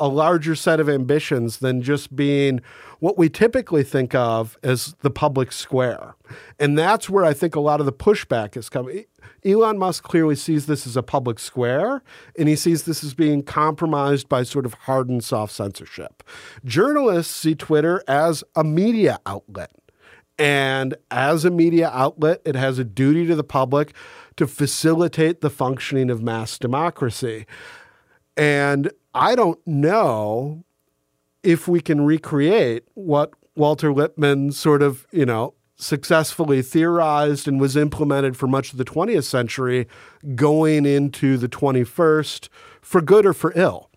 [0.00, 2.60] a larger set of ambitions than just being
[2.98, 6.16] what we typically think of as the public square.
[6.58, 9.04] And that's where I think a lot of the pushback is coming.
[9.44, 12.02] Elon Musk clearly sees this as a public square,
[12.38, 16.22] and he sees this as being compromised by sort of hard and soft censorship.
[16.64, 19.70] Journalists see Twitter as a media outlet.
[20.38, 23.92] And as a media outlet, it has a duty to the public
[24.36, 27.46] to facilitate the functioning of mass democracy.
[28.36, 30.64] And I don't know
[31.44, 37.76] if we can recreate what Walter Lippmann sort of, you know, successfully theorized and was
[37.76, 39.88] implemented for much of the 20th century
[40.34, 42.48] going into the 21st
[42.80, 43.90] for good or for ill.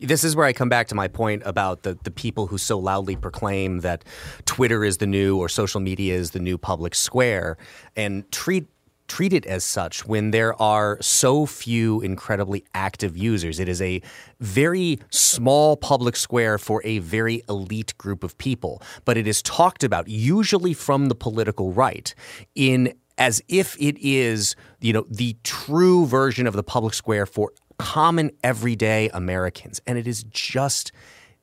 [0.00, 2.78] This is where I come back to my point about the, the people who so
[2.78, 4.04] loudly proclaim that
[4.44, 7.56] Twitter is the new or social media is the new public square
[7.94, 8.66] and treat
[9.08, 13.60] treat it as such when there are so few incredibly active users.
[13.60, 14.02] It is a
[14.40, 19.84] very small public square for a very elite group of people, but it is talked
[19.84, 22.14] about usually from the political right
[22.54, 27.52] in as if it is, you know, the true version of the public square for
[27.78, 29.80] common everyday Americans.
[29.86, 30.92] And it is just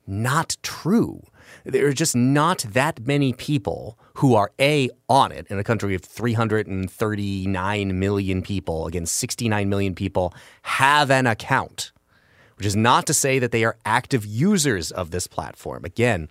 [0.06, 1.22] not true.
[1.64, 5.94] There are just not that many people who are A, on it in a country
[5.94, 11.92] of 339 million people, against 69 million people have an account,
[12.56, 15.84] which is not to say that they are active users of this platform.
[15.84, 16.28] Again,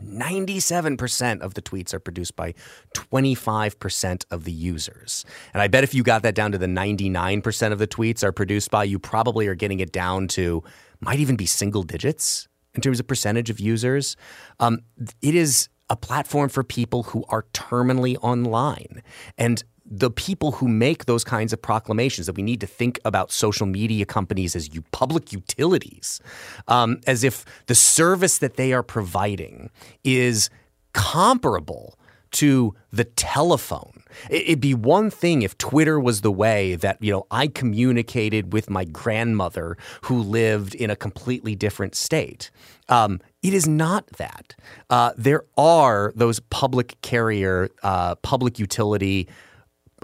[0.00, 2.54] 97% of the tweets are produced by
[2.94, 5.24] 25% of the users.
[5.52, 8.32] And I bet if you got that down to the 99% of the tweets are
[8.32, 10.64] produced by, you probably are getting it down to,
[11.00, 14.16] might even be single digits in terms of percentage of users.
[14.60, 14.80] Um,
[15.22, 19.02] it is a platform for people who are terminally online.
[19.38, 23.30] And the people who make those kinds of proclamations that we need to think about
[23.30, 26.20] social media companies as you public utilities,
[26.68, 29.70] um, as if the service that they are providing
[30.02, 30.48] is
[30.94, 31.98] comparable
[32.34, 34.02] to the telephone.
[34.30, 38.70] It'd be one thing if Twitter was the way that, you know, I communicated with
[38.70, 42.50] my grandmother who lived in a completely different state.
[42.88, 44.54] Um, it is not that.
[44.90, 49.28] Uh, there are those public carrier, uh, public utility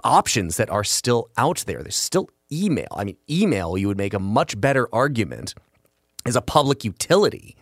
[0.03, 1.83] options that are still out there.
[1.83, 2.89] There's still email.
[2.97, 5.55] I mean, email, you would make a much better argument
[6.27, 7.57] as a public utility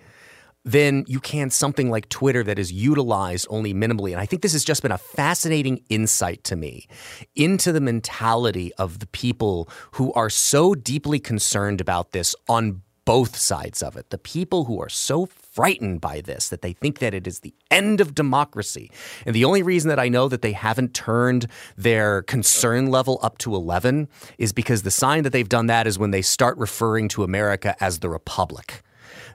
[0.68, 4.12] than you can something like Twitter that is utilized only minimally.
[4.12, 6.86] And I think this has just been a fascinating insight to me
[7.34, 13.34] into the mentality of the people who are so deeply concerned about this on both
[13.34, 14.10] sides of it.
[14.10, 17.54] The people who are so frightened by this that they think that it is the
[17.70, 18.90] end of democracy.
[19.24, 21.46] And the only reason that I know that they haven't turned
[21.78, 25.98] their concern level up to 11 is because the sign that they've done that is
[25.98, 28.82] when they start referring to America as the republic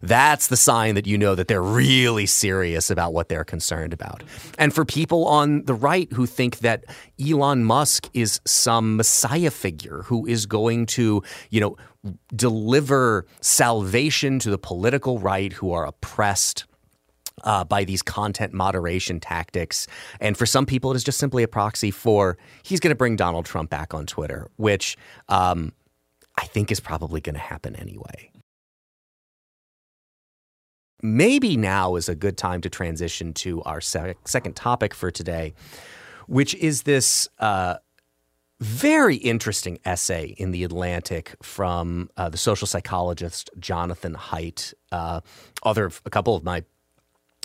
[0.03, 4.21] that's the sign that you know that they're really serious about what they're concerned about.
[4.59, 6.83] And for people on the right who think that
[7.25, 11.77] Elon Musk is some messiah figure who is going to, you know,
[12.35, 16.65] deliver salvation to the political right who are oppressed
[17.45, 19.87] uh, by these content moderation tactics.
[20.19, 23.15] And for some people, it is just simply a proxy for he's going to bring
[23.15, 24.97] Donald Trump back on Twitter, which
[25.29, 25.71] um,
[26.37, 28.32] I think is probably going to happen anyway
[31.03, 35.53] maybe now is a good time to transition to our second topic for today,
[36.27, 37.75] which is this uh,
[38.61, 44.73] very interesting essay in The Atlantic from uh, the social psychologist Jonathan Haidt.
[44.91, 45.19] Uh,
[45.63, 46.63] other a couple of my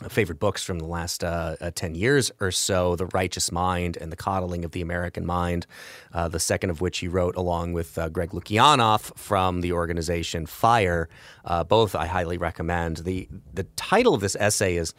[0.09, 4.13] favorite books from the last uh, uh, 10 years or so The Righteous Mind and
[4.13, 5.67] The Coddling of the American Mind,
[6.13, 10.47] uh, the second of which he wrote along with uh, Greg Lukianoff from the organization
[10.47, 11.09] FIRE.
[11.45, 12.99] Uh, both I highly recommend.
[12.99, 14.95] The, the title of this essay is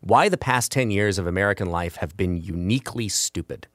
[0.00, 3.68] Why the Past 10 Years of American Life Have Been Uniquely Stupid.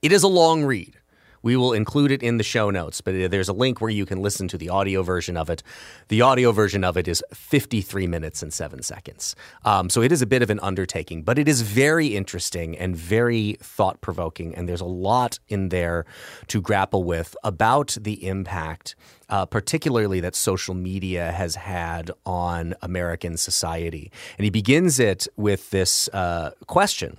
[0.00, 0.96] It is a long read.
[1.44, 4.22] We will include it in the show notes, but there's a link where you can
[4.22, 5.62] listen to the audio version of it.
[6.08, 9.36] The audio version of it is 53 minutes and seven seconds.
[9.62, 12.96] Um, so it is a bit of an undertaking, but it is very interesting and
[12.96, 14.54] very thought provoking.
[14.54, 16.06] And there's a lot in there
[16.46, 18.96] to grapple with about the impact,
[19.28, 24.10] uh, particularly that social media has had on American society.
[24.38, 27.18] And he begins it with this uh, question.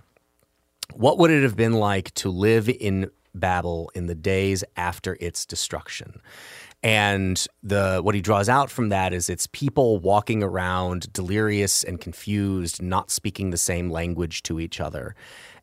[0.95, 5.45] What would it have been like to live in Babel in the days after its
[5.45, 6.21] destruction.
[6.83, 11.99] And the what he draws out from that is it's people walking around delirious and
[11.99, 15.15] confused, not speaking the same language to each other.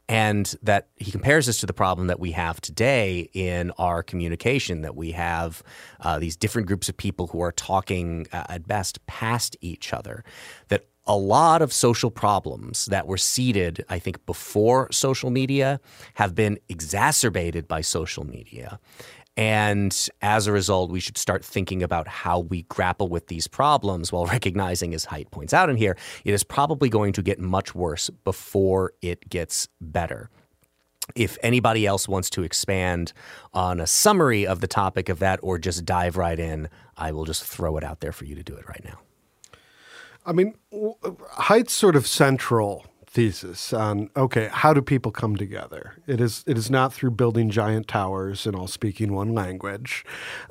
[0.08, 4.82] And that he compares this to the problem that we have today in our communication,
[4.82, 5.62] that we have
[6.00, 10.24] uh, these different groups of people who are talking uh, at best past each other.
[10.68, 15.80] That a lot of social problems that were seeded, I think, before social media
[16.14, 18.78] have been exacerbated by social media.
[19.36, 24.12] And as a result, we should start thinking about how we grapple with these problems
[24.12, 27.74] while recognizing, as Haidt points out in here, it is probably going to get much
[27.74, 30.28] worse before it gets better.
[31.16, 33.12] If anybody else wants to expand
[33.52, 37.24] on a summary of the topic of that or just dive right in, I will
[37.24, 38.98] just throw it out there for you to do it right now.
[40.24, 41.10] I mean, uh,
[41.42, 45.96] Haidt's sort of central thesis on okay, how do people come together?
[46.06, 50.04] It is it is not through building giant towers and all speaking one language.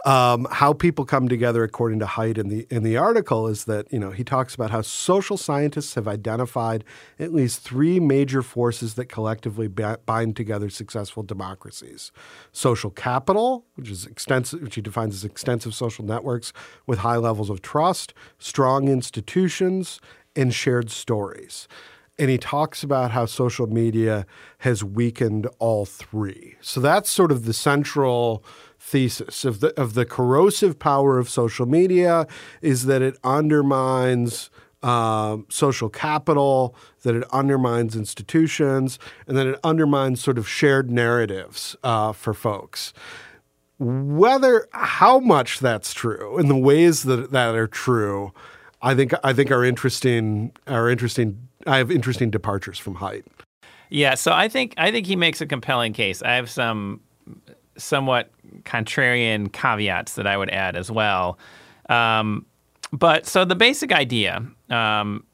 [0.05, 3.91] Um, how people come together, according to Haidt in the in the article, is that
[3.91, 6.84] you know he talks about how social scientists have identified
[7.20, 12.12] at least three major forces that collectively ba- bind together successful democracies:
[12.51, 16.53] social capital, which is extensive, which he defines as extensive social networks
[16.86, 19.99] with high levels of trust, strong institutions,
[20.36, 21.68] and shared stories
[22.22, 24.28] and he talks about how social media
[24.59, 26.55] has weakened all three.
[26.61, 28.45] So that's sort of the central
[28.80, 32.28] thesis of the of the corrosive power of social media
[32.61, 34.51] is that it undermines
[34.84, 41.76] um, social capital, that it undermines institutions, and that it undermines sort of shared narratives
[41.84, 42.93] uh, for folks.
[43.80, 48.32] Whether how much that's true and the ways that that are true,
[48.82, 53.23] I think I think are interesting are interesting I have interesting departures from Haidt.
[53.89, 56.21] Yeah, so I think I think he makes a compelling case.
[56.21, 57.01] I have some
[57.77, 58.32] somewhat
[58.63, 61.38] contrarian caveats that I would add as well.
[61.89, 62.45] Um,
[62.93, 65.25] but so the basic idea um,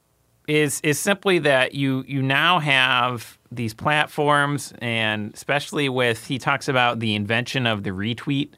[0.47, 6.67] is is simply that you you now have these platforms, and especially with he talks
[6.67, 8.49] about the invention of the retweet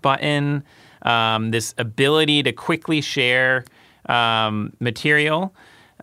[0.00, 0.64] button,
[1.02, 3.64] um, this ability to quickly share
[4.06, 5.54] um, material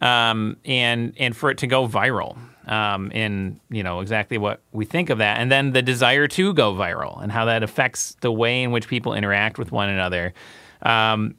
[0.02, 2.38] um, and and for it to go viral.
[2.68, 6.54] Um, in you know exactly what we think of that, and then the desire to
[6.54, 10.36] go viral, and how that affects the way in which people interact with one another.
[10.84, 11.34] Um,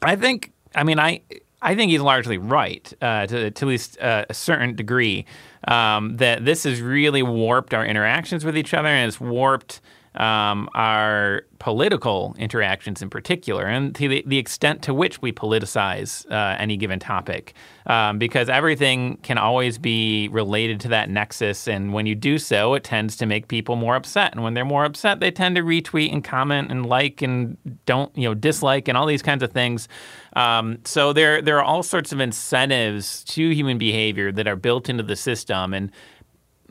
[0.00, 1.22] I think, I mean, I
[1.62, 5.26] I think he's largely right uh, to, to, at least uh, a certain degree
[5.68, 9.80] um, that this has really warped our interactions with each other, and it's warped
[10.14, 16.28] um, our political interactions in particular, and to the, the extent to which we politicize
[16.30, 17.54] uh, any given topic,
[17.86, 22.74] um, because everything can always be related to that nexus, and when you do so,
[22.74, 25.62] it tends to make people more upset, and when they're more upset, they tend to
[25.62, 27.56] retweet and comment and like and
[27.86, 29.86] don't you know dislike and all these kinds of things.
[30.34, 34.88] Um, so there there are all sorts of incentives to human behavior that are built
[34.88, 35.92] into the system, and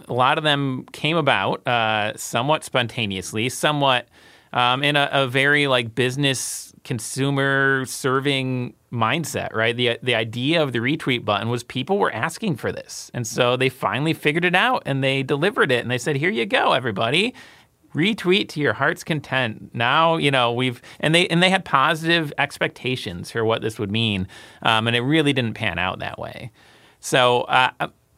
[0.08, 4.08] a lot of them came about uh, somewhat spontaneously, somewhat
[4.54, 9.76] um, in a, a, very like business consumer serving mindset, right?
[9.76, 13.56] The the idea of the retweet button was people were asking for this, and so
[13.56, 16.74] they finally figured it out and they delivered it, and they said, "Here you go,
[16.74, 17.34] everybody."
[17.96, 22.32] retweet to your heart's content now you know we've and they and they had positive
[22.38, 24.28] expectations for what this would mean
[24.62, 26.52] um, and it really didn't pan out that way
[27.00, 27.72] so uh,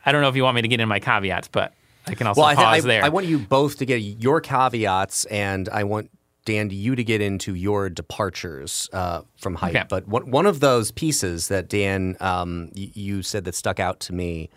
[0.06, 1.74] I don't know if you want me to get in my caveats, but
[2.08, 3.04] I can also well, pause I, there.
[3.04, 6.10] I want you both to get your caveats, and I want
[6.46, 9.70] Dan you to get into your departures uh, from Haidt.
[9.70, 9.84] Okay.
[9.88, 14.00] But one, one of those pieces that Dan um, y- you said that stuck out
[14.02, 14.50] to me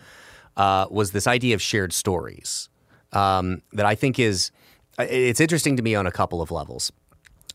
[0.56, 2.68] uh, was this idea of shared stories
[3.12, 4.50] um, that I think is
[4.98, 6.92] it's interesting to me on a couple of levels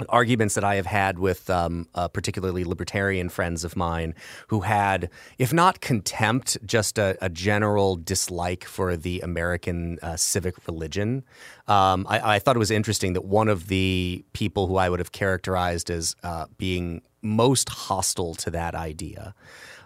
[0.08, 4.16] arguments that I have had with um, uh, particularly libertarian friends of mine
[4.48, 10.56] who had, if not contempt, just a, a general dislike for the American uh, civic
[10.68, 11.24] religion.
[11.68, 15.00] Um, I, I, thought it was interesting that one of the people who I would
[15.00, 19.36] have characterized as uh, being most hostile to that idea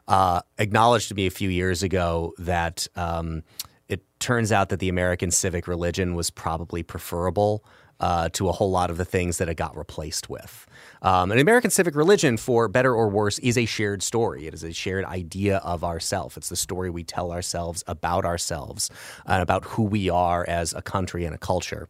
[0.07, 3.43] uh, acknowledged to me a few years ago that um,
[3.88, 7.64] it turns out that the American civic religion was probably preferable
[8.03, 10.67] uh, to a whole lot of the things that it got replaced with.
[11.03, 14.45] Um, an American civic religion, for better or worse, is a shared story.
[14.45, 16.35] It is a shared idea of ourself.
[16.35, 18.89] It's the story we tell ourselves about ourselves
[19.25, 21.87] and about who we are as a country and a culture.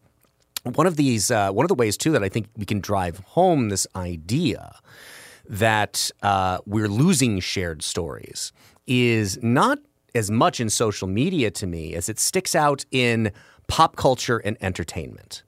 [0.76, 3.18] One of these, uh, one of the ways too that I think we can drive
[3.30, 4.76] home this idea
[5.50, 8.54] that uh, we're losing shared stories
[8.86, 9.80] is not
[10.14, 13.32] as much in social media to me as it sticks out in
[13.68, 15.42] pop culture and entertainment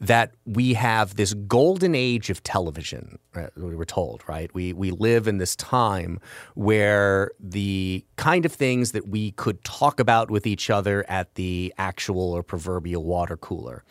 [0.00, 3.18] that we have this golden age of television.
[3.34, 3.50] Right?
[3.56, 4.50] We were told, right?
[4.54, 6.18] We we live in this time
[6.54, 11.74] where the kind of things that we could talk about with each other at the
[11.76, 13.84] actual or proverbial water cooler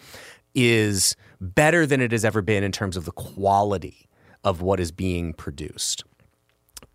[0.55, 4.09] is better than it has ever been in terms of the quality
[4.43, 6.03] of what is being produced.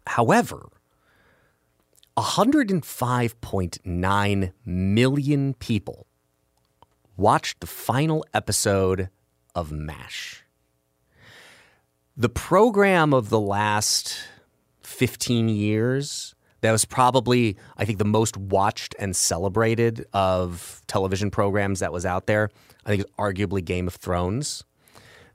[0.07, 0.69] However,
[2.17, 6.07] 105.9 million people
[7.17, 9.09] watched the final episode
[9.55, 10.45] of MASH.
[12.17, 14.17] The program of the last
[14.83, 21.81] 15 years that was probably, I think, the most watched and celebrated of television programs
[21.81, 22.49] that was out there.
[22.87, 24.65] I think it's arguably Game of Thrones.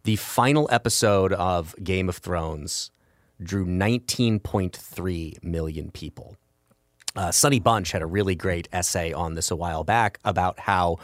[0.05, 2.89] The final episode of Game of Thrones
[3.41, 6.35] drew 19.3 million people.
[7.15, 10.97] Uh, Sonny Bunch had a really great essay on this a while back about how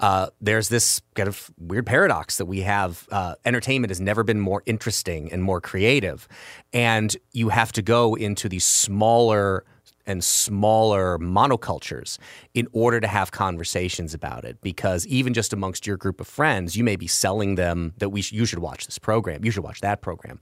[0.00, 3.08] uh, there's this kind of weird paradox that we have.
[3.10, 6.28] Uh, entertainment has never been more interesting and more creative,
[6.72, 9.64] and you have to go into these smaller
[10.06, 12.18] and smaller monocultures
[12.54, 14.60] in order to have conversations about it.
[14.60, 18.22] Because even just amongst your group of friends, you may be selling them that we
[18.22, 20.38] sh- you should watch this program, you should watch that program.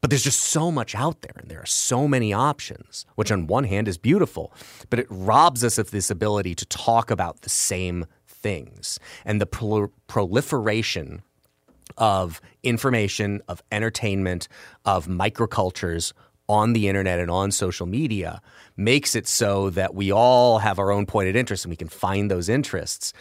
[0.00, 3.46] But there's just so much out there, and there are so many options, which on
[3.46, 4.52] one hand is beautiful,
[4.90, 8.06] but it robs us of this ability to talk about the same
[8.46, 9.00] things.
[9.24, 11.22] And the prol- proliferation
[11.96, 14.46] of information, of entertainment,
[14.84, 16.12] of microcultures
[16.48, 18.40] on the internet and on social media
[18.76, 22.30] makes it so that we all have our own pointed interests and we can find
[22.30, 23.12] those interests.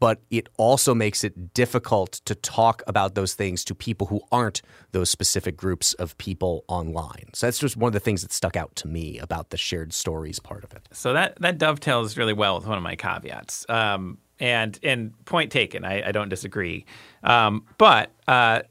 [0.00, 4.62] But it also makes it difficult to talk about those things to people who aren't
[4.92, 7.30] those specific groups of people online.
[7.34, 9.94] So that's just one of the things that stuck out to me about the shared
[9.94, 10.88] stories part of it.
[10.92, 13.64] So that that dovetails really well with one of my caveats.
[13.70, 16.84] Um, and and point taken, I, I don't disagree.
[17.22, 18.62] Um, but uh,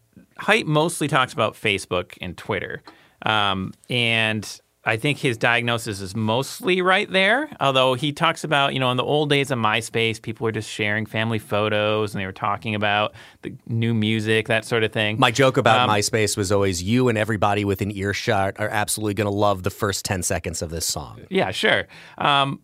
[0.66, 2.84] mostly talks about Facebook and Twitter,
[3.26, 7.50] um, and I think his diagnosis is mostly right there.
[7.60, 10.70] Although he talks about, you know, in the old days of MySpace, people were just
[10.70, 15.20] sharing family photos and they were talking about the new music, that sort of thing.
[15.20, 19.26] My joke about um, MySpace was always you and everybody within earshot are absolutely going
[19.26, 21.22] to love the first 10 seconds of this song.
[21.32, 21.88] Yeah, sure.
[22.20, 22.62] Um,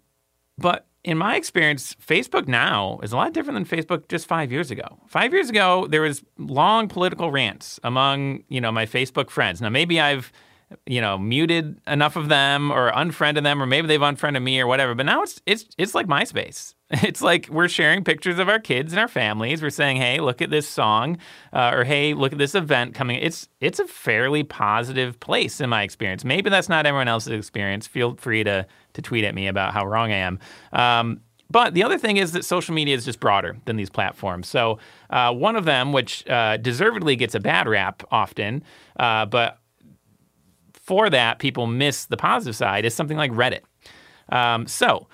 [0.59, 4.69] but in my experience, Facebook now is a lot different than Facebook just five years
[4.69, 4.99] ago.
[5.07, 9.61] Five years ago, there was long political rants among, you know, my Facebook friends.
[9.61, 10.31] Now, maybe I've
[10.85, 14.67] you know, muted enough of them or unfriended them, or maybe they've unfriended me or
[14.67, 14.95] whatever.
[14.95, 16.73] But now it's it's it's like MySpace.
[17.03, 19.61] It's like we're sharing pictures of our kids and our families.
[19.61, 21.19] We're saying, "Hey, look at this song,"
[21.53, 25.69] uh, or "Hey, look at this event coming." It's it's a fairly positive place in
[25.69, 26.25] my experience.
[26.25, 27.87] Maybe that's not everyone else's experience.
[27.87, 30.39] Feel free to to tweet at me about how wrong I am.
[30.73, 34.47] Um, but the other thing is that social media is just broader than these platforms.
[34.47, 38.63] So uh, one of them, which uh, deservedly gets a bad rap often,
[38.97, 39.60] uh, but
[40.81, 43.61] for that, people miss the positive side is something like Reddit.
[44.29, 45.07] Um, so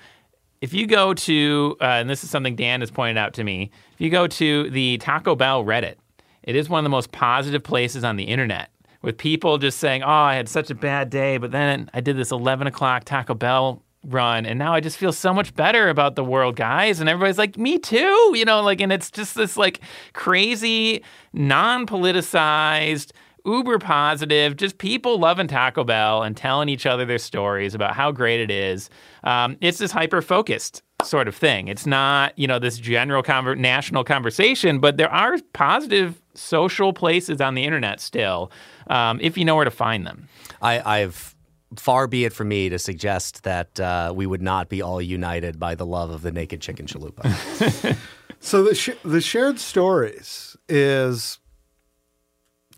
[0.60, 3.70] if you go to, uh, and this is something Dan has pointed out to me,
[3.92, 5.96] if you go to the Taco Bell Reddit,
[6.42, 8.70] it is one of the most positive places on the internet
[9.02, 12.16] with people just saying, Oh, I had such a bad day, but then I did
[12.16, 16.14] this 11 o'clock Taco Bell run and now I just feel so much better about
[16.14, 17.00] the world, guys.
[17.00, 19.80] And everybody's like, Me too, you know, like, and it's just this like
[20.12, 21.02] crazy,
[21.32, 23.12] non politicized,
[23.44, 28.12] uber positive, just people loving Taco Bell and telling each other their stories about how
[28.12, 28.90] great it is.
[29.24, 31.68] Um, it's this hyper focused sort of thing.
[31.68, 37.40] It's not, you know, this general conver- national conversation, but there are positive social places
[37.40, 38.50] on the internet still,
[38.88, 40.28] um, if you know where to find them.
[40.60, 41.36] I, I've
[41.76, 45.58] far be it from me to suggest that uh, we would not be all united
[45.58, 47.96] by the love of the naked chicken chalupa.
[48.40, 51.38] so the sh- the shared stories is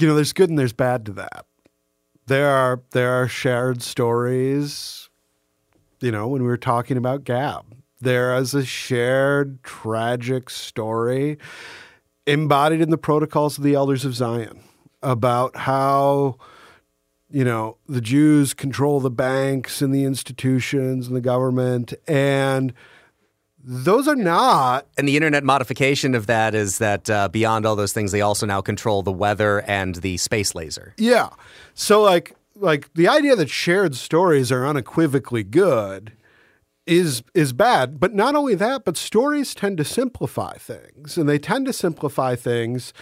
[0.01, 1.47] you know, there's good and there's bad to that.
[2.27, 5.09] There are there are shared stories.
[6.01, 11.39] You know, when we were talking about Gab, there is a shared tragic story
[12.27, 14.61] embodied in the protocols of the elders of Zion
[15.03, 16.39] about how
[17.31, 22.73] you know the Jews control the banks and the institutions and the government and
[23.63, 24.87] those are not.
[24.97, 28.47] And the internet modification of that is that uh, beyond all those things, they also
[28.47, 30.95] now control the weather and the space laser.
[30.97, 31.31] Yeah.
[31.75, 36.13] So like like the idea that shared stories are unequivocally good
[36.87, 38.01] is is bad.
[38.01, 42.37] But not only that, but stories tend to simplify things, and they tend to simplify
[42.37, 42.93] things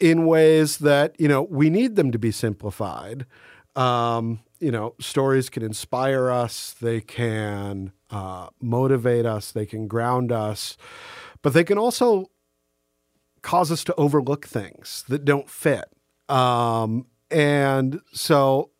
[0.00, 3.26] in ways that you know we need them to be simplified.
[3.76, 6.74] Um, you know, stories can inspire us.
[6.80, 10.78] They can uh, motivate us, they can ground us,
[11.42, 12.30] but they can also
[13.42, 15.84] cause us to overlook things that don't fit.
[16.30, 18.70] Um, and so,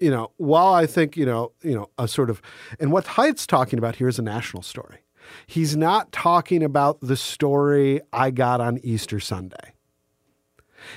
[0.00, 2.42] you know, while I think, you know, you know, a sort of,
[2.80, 5.04] and what Haidt's talking about here is a national story.
[5.46, 9.74] He's not talking about the story I got on Easter Sunday.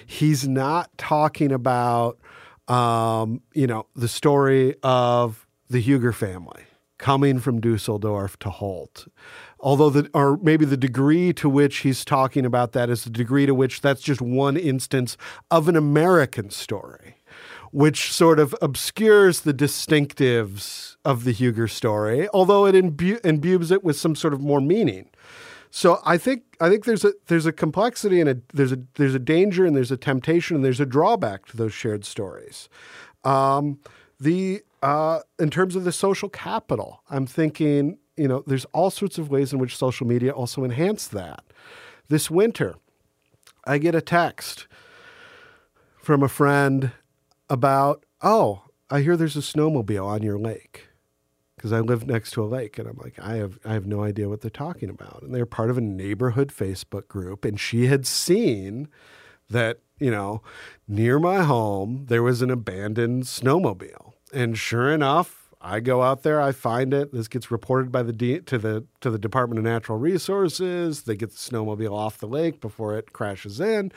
[0.08, 2.18] He's not talking about,
[2.68, 6.64] um, you know, the story of the Hugger family
[6.98, 9.08] coming from Dusseldorf to Holt.
[9.60, 13.46] Although, the, or maybe the degree to which he's talking about that is the degree
[13.46, 15.18] to which that's just one instance
[15.52, 17.16] of an American story,
[17.72, 23.84] which sort of obscures the distinctives of the Hugger story, although it imbu- imbues it
[23.84, 25.10] with some sort of more meaning.
[25.76, 29.16] So I think I think there's a there's a complexity and a, there's a there's
[29.16, 32.70] a danger and there's a temptation and there's a drawback to those shared stories.
[33.24, 33.80] Um,
[34.20, 39.18] the uh, in terms of the social capital, I'm thinking, you know, there's all sorts
[39.18, 41.44] of ways in which social media also enhance that.
[42.08, 42.76] This winter,
[43.66, 44.68] I get a text
[45.98, 46.92] from a friend
[47.50, 50.90] about, oh, I hear there's a snowmobile on your lake
[51.64, 54.04] because I live next to a lake, and I'm like, I have I have no
[54.04, 55.22] idea what they're talking about.
[55.22, 58.90] And they're part of a neighborhood Facebook group, and she had seen
[59.50, 60.42] that you know
[60.90, 66.42] near my home there was an abandoned snowmobile, and sure enough, I go out there,
[66.42, 67.14] I find it.
[67.14, 71.04] This gets reported by the D- to the to the Department of Natural Resources.
[71.04, 73.94] They get the snowmobile off the lake before it crashes in.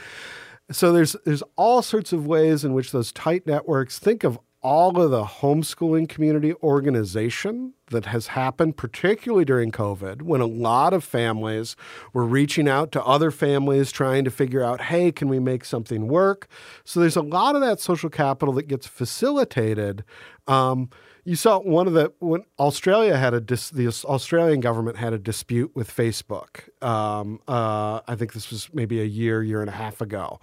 [0.71, 5.01] So there's there's all sorts of ways in which those tight networks think of all
[5.01, 11.05] of the homeschooling community organization that has happened, particularly during COVID, when a lot of
[11.05, 11.77] families
[12.13, 16.09] were reaching out to other families trying to figure out, hey, can we make something
[16.09, 16.49] work?
[16.83, 20.03] So there's a lot of that social capital that gets facilitated.
[20.49, 20.91] Um,
[21.23, 25.19] you saw one of the when Australia had a dis, the Australian government had a
[25.19, 26.69] dispute with Facebook.
[26.85, 30.41] Um, uh, I think this was maybe a year, year and a half ago,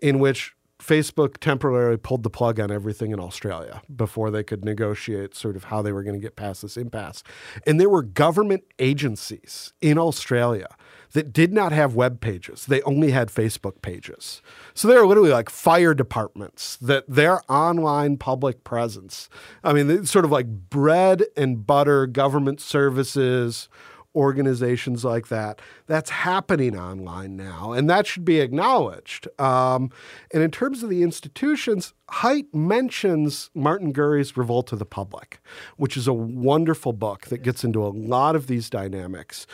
[0.00, 0.54] in which
[0.84, 5.64] Facebook temporarily pulled the plug on everything in Australia before they could negotiate sort of
[5.64, 7.22] how they were going to get past this impasse.
[7.66, 10.68] And there were government agencies in Australia
[11.12, 12.66] that did not have web pages.
[12.66, 14.42] They only had Facebook pages.
[14.74, 19.28] So they were literally like fire departments that their online public presence,
[19.62, 23.68] I mean, sort of like bread and butter government services
[24.14, 25.60] organizations like that.
[25.86, 29.28] That's happening online now, and that should be acknowledged.
[29.40, 29.90] Um,
[30.32, 35.40] and in terms of the institutions, Haidt mentions Martin Gurri's Revolt of the Public,
[35.76, 39.46] which is a wonderful book that gets into a lot of these dynamics.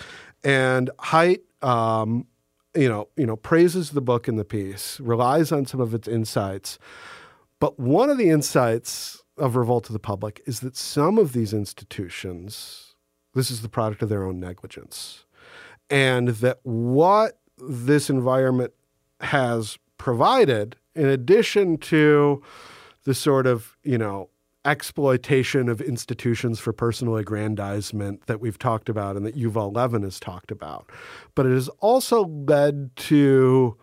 [0.45, 2.27] And Haidt, um,
[2.75, 6.07] you know, you know, praises the book in the piece, relies on some of its
[6.07, 6.79] insights.
[7.59, 11.53] But one of the insights of Revolt of the Public is that some of these
[11.53, 12.90] institutions
[13.35, 15.25] this is the product of their own negligence.
[15.89, 18.73] And that what this environment
[19.21, 22.43] has provided, in addition to
[23.05, 24.29] the sort of, you know,
[24.65, 30.21] exploitation of institutions for personal aggrandizement that we've talked about and that Yuval Levin has
[30.21, 30.91] talked about,
[31.35, 33.77] but it has also led to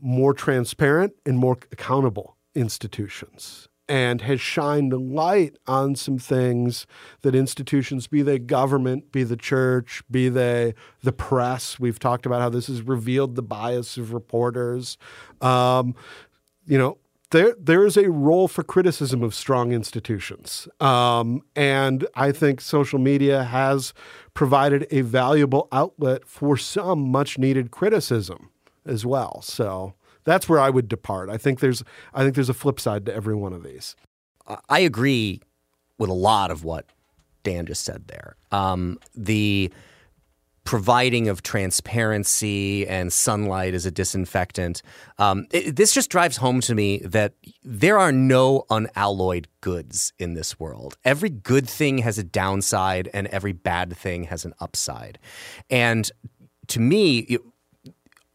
[0.00, 6.86] more transparent and more accountable institutions and has shined a light on some things
[7.22, 12.40] that institutions, be they government, be the church, be they the press, we've talked about
[12.40, 14.98] how this has revealed the bias of reporters.
[15.40, 15.94] Um,
[16.66, 16.98] you know,
[17.30, 22.98] there there is a role for criticism of strong institutions, um, and I think social
[22.98, 23.92] media has
[24.32, 28.50] provided a valuable outlet for some much needed criticism
[28.84, 29.42] as well.
[29.42, 29.94] So
[30.26, 31.30] that's where I would depart.
[31.30, 33.96] I think there's I think there's a flip side to every one of these.
[34.68, 35.40] I agree
[35.98, 36.86] with a lot of what
[37.42, 38.36] Dan just said there.
[38.52, 39.72] Um, the
[40.64, 44.82] providing of transparency and sunlight as a disinfectant.
[45.16, 50.34] Um, it, this just drives home to me that there are no unalloyed goods in
[50.34, 50.98] this world.
[51.04, 55.20] Every good thing has a downside, and every bad thing has an upside.
[55.70, 56.10] And
[56.66, 57.38] to me,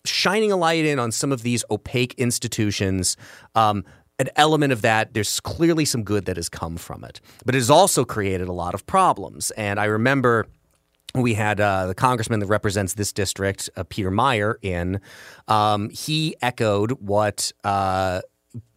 [0.06, 3.18] shining a light in on some of these opaque institutions.
[3.56, 3.84] Um,
[4.20, 7.58] an element of that, there's clearly some good that has come from it, but it
[7.58, 9.52] has also created a lot of problems.
[9.52, 10.46] And I remember
[11.16, 15.02] we had uh, the congressman that represents this district, uh, Peter Meijer, in.
[15.48, 18.22] Um, he echoed what uh,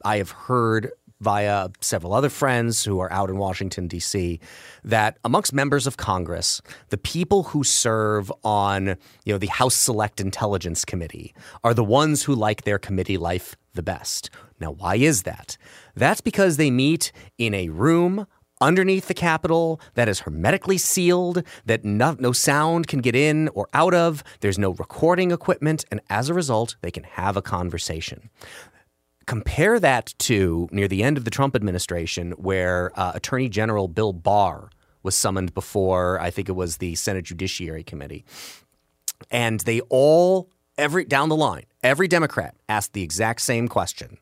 [0.05, 0.93] I have heard
[1.25, 4.39] via several other friends who are out in Washington, D.C.,
[4.85, 6.61] that amongst members of Congress,
[6.91, 12.22] the people who serve on you know, the House Select Intelligence Committee are the ones
[12.22, 14.31] who like their committee life the best.
[14.61, 15.57] Now, why is that?
[15.97, 18.27] That's because they meet in a room
[18.61, 23.68] underneath the Capitol that is hermetically sealed, that no, no, sound can get in or
[23.75, 28.31] out of, there's no recording equipment, and as a result, they can have a conversation.
[29.27, 34.12] Compare that to near the end of the Trump administration, where uh, Attorney General Bill
[34.12, 34.70] Barr
[35.03, 38.25] was summoned before, I think it was the Senate Judiciary Committee.
[39.31, 44.18] And they all, every down the line, every Democrat asked the exact same question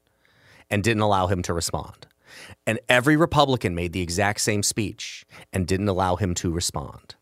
[0.70, 2.06] and didn't allow him to respond.
[2.66, 7.14] And every Republican made the exact same speech and didn't allow him to respond.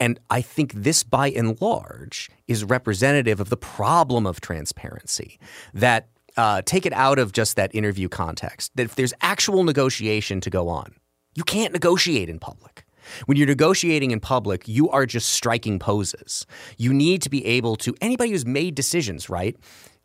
[0.00, 5.38] And I think this, by and large, is representative of the problem of transparency
[5.74, 6.08] that
[6.38, 8.72] uh, take it out of just that interview context.
[8.76, 10.94] That if there's actual negotiation to go on,
[11.34, 12.84] you can't negotiate in public.
[13.26, 16.46] When you're negotiating in public, you are just striking poses.
[16.76, 19.56] You need to be able to, anybody who's made decisions, right,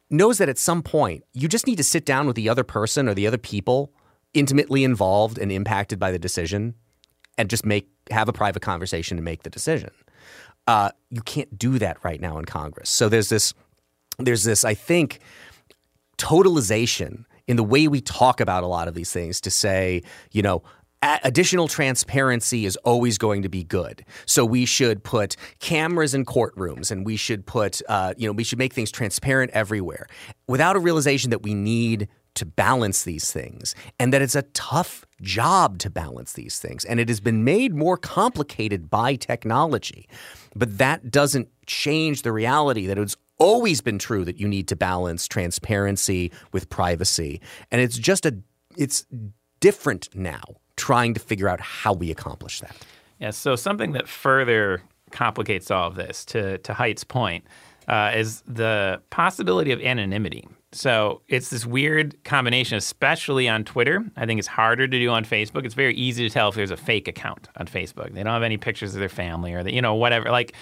[0.10, 3.08] knows that at some point you just need to sit down with the other person
[3.08, 3.94] or the other people
[4.34, 6.74] intimately involved and impacted by the decision
[7.38, 9.92] and just make have a private conversation and make the decision.
[10.66, 12.90] Uh, you can't do that right now in Congress.
[12.90, 13.54] So there's this
[14.18, 15.20] there's this I think
[16.24, 20.02] totalization in the way we talk about a lot of these things to say,
[20.32, 20.64] you know,
[21.24, 24.06] additional transparency is always going to be good.
[24.26, 28.46] So we should put cameras in courtrooms, and we should put, uh, you know, we
[28.46, 30.08] should make things transparent everywhere,
[30.48, 35.06] without a realization that we need to balance these things, and that it's a tough
[35.22, 40.08] job to balance these things, and it has been made more complicated by technology.
[40.56, 44.76] But that doesn't change the reality that it's always been true that you need to
[44.76, 48.38] balance transparency with privacy, and it's just a
[48.78, 49.06] it's
[49.60, 50.42] different now
[50.76, 52.76] trying to figure out how we accomplish that.
[53.20, 54.82] Yeah, so something that further
[55.12, 57.46] complicates all of this, to, to Haidt's point,
[57.88, 60.48] uh, is the possibility of anonymity.
[60.72, 64.04] So it's this weird combination, especially on Twitter.
[64.18, 65.66] I think it's harder to do on Facebook.
[65.66, 68.14] It's very easy to tell if there's a fake account on Facebook.
[68.14, 70.32] They don't have any pictures of their family or the, you know whatever.
[70.32, 70.54] Like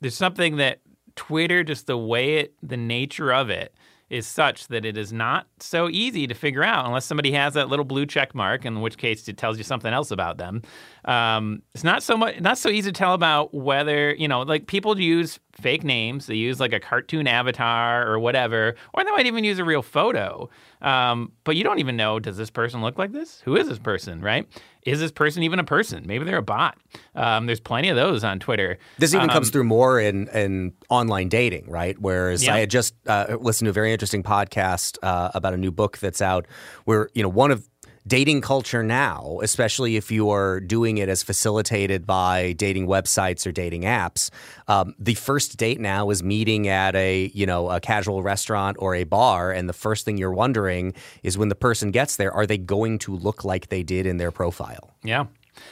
[0.00, 0.80] there's something that
[1.16, 3.74] Twitter, just the way it, the nature of it,
[4.12, 7.70] is such that it is not so easy to figure out unless somebody has that
[7.70, 10.60] little blue check mark, in which case it tells you something else about them.
[11.06, 14.66] Um, it's not so much not so easy to tell about whether you know like
[14.66, 16.26] people use fake names.
[16.26, 19.82] They use like a cartoon avatar or whatever, or they might even use a real
[19.82, 20.50] photo.
[20.82, 23.40] Um, but you don't even know does this person look like this?
[23.46, 24.20] Who is this person?
[24.20, 24.46] Right?
[24.84, 26.04] Is this person even a person?
[26.06, 26.78] Maybe they're a bot.
[27.14, 28.78] Um, there's plenty of those on Twitter.
[28.98, 31.96] This even um, comes through more in, in online dating, right?
[31.98, 32.54] Whereas yeah.
[32.54, 35.98] I had just uh, listened to a very interesting podcast uh, about a new book
[35.98, 36.46] that's out
[36.84, 37.68] where, you know, one of
[38.06, 43.52] dating culture now, especially if you are doing it as facilitated by dating websites or
[43.52, 44.30] dating apps,
[44.68, 48.94] um, the first date now is meeting at a you know a casual restaurant or
[48.94, 52.46] a bar, and the first thing you're wondering is when the person gets there, are
[52.46, 54.90] they going to look like they did in their profile?
[55.02, 55.26] Yeah.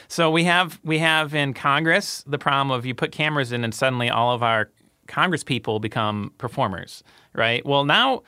[0.07, 3.73] So we have we have in Congress the problem of you put cameras in and
[3.73, 4.69] suddenly all of our
[5.07, 7.03] Congress people become performers,
[7.33, 7.65] right?
[7.65, 8.23] Well, now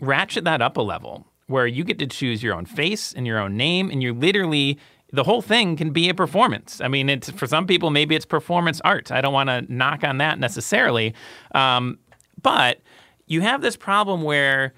[0.00, 3.38] ratchet that up a level where you get to choose your own face and your
[3.38, 4.78] own name, and you literally
[5.10, 6.82] the whole thing can be a performance.
[6.82, 9.10] I mean, it's for some people maybe it's performance art.
[9.10, 11.14] I don't want to knock on that necessarily,
[11.54, 11.98] um,
[12.40, 12.80] but
[13.26, 14.74] you have this problem where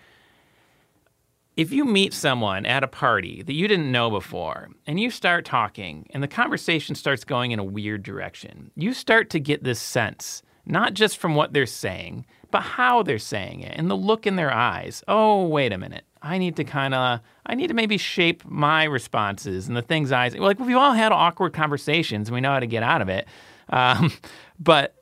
[1.56, 5.44] if you meet someone at a party that you didn't know before and you start
[5.44, 9.80] talking and the conversation starts going in a weird direction, you start to get this
[9.80, 14.26] sense, not just from what they're saying, but how they're saying it and the look
[14.26, 15.02] in their eyes.
[15.06, 16.04] Oh, wait a minute.
[16.22, 20.12] I need to kind of, I need to maybe shape my responses and the things
[20.12, 23.08] I, like we've all had awkward conversations and we know how to get out of
[23.08, 23.26] it.
[23.70, 24.12] Um,
[24.60, 24.96] but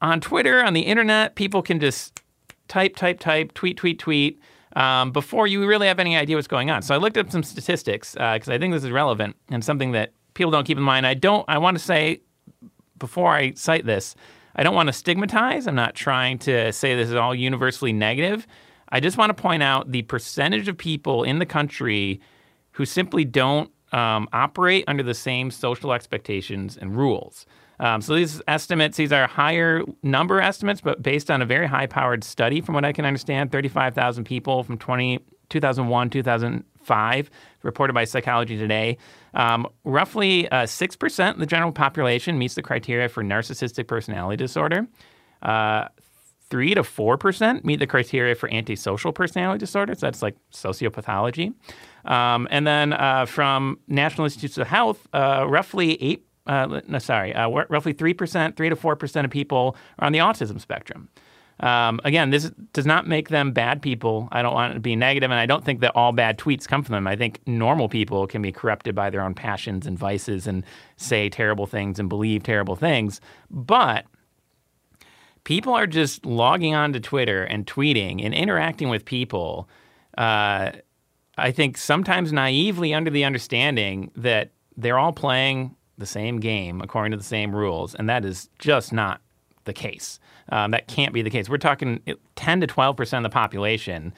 [0.00, 2.20] on Twitter, on the internet, people can just
[2.68, 4.40] type, type, type, tweet, tweet, tweet
[4.74, 6.82] um, before you really have any idea what's going on.
[6.82, 9.92] So I looked up some statistics because uh, I think this is relevant and something
[9.92, 11.06] that people don't keep in mind.
[11.06, 12.20] I don't, I want to say
[12.98, 14.14] before I cite this,
[14.54, 15.66] I don't want to stigmatize.
[15.66, 18.46] I'm not trying to say this is all universally negative.
[18.90, 22.20] I just want to point out the percentage of people in the country
[22.72, 27.46] who simply don't um, operate under the same social expectations and rules.
[27.78, 32.24] Um, so these estimates, these are higher number estimates, but based on a very high-powered
[32.24, 35.20] study, from what I can understand, 35,000 people from 20,
[35.50, 37.30] 2001, 2005,
[37.62, 38.96] reported by Psychology Today.
[39.34, 44.86] Um, roughly uh, 6% of the general population meets the criteria for narcissistic personality disorder.
[45.42, 45.88] Uh,
[46.50, 50.00] three to four percent meet the criteria for antisocial personality disorders.
[50.00, 51.54] That's like sociopathology.
[52.04, 56.22] Um, and then uh, from National Institutes of Health, uh, roughly eight.
[56.46, 60.12] Uh, no, sorry, uh, roughly three percent, three to four percent of people are on
[60.12, 61.08] the autism spectrum.
[61.58, 64.28] Um, again, this does not make them bad people.
[64.30, 66.82] I don't want to be negative, and I don't think that all bad tweets come
[66.82, 67.06] from them.
[67.06, 70.64] I think normal people can be corrupted by their own passions and vices and
[70.98, 73.20] say terrible things and believe terrible things.
[73.50, 74.04] But
[75.46, 79.68] people are just logging on to Twitter and tweeting and interacting with people.
[80.18, 80.72] Uh,
[81.38, 87.12] I think sometimes naively under the understanding that they're all playing the same game according
[87.12, 89.20] to the same rules, and that is just not
[89.66, 90.18] the case.
[90.48, 91.48] Um, that can't be the case.
[91.48, 92.00] We're talking
[92.34, 94.12] 10 to 12 percent of the population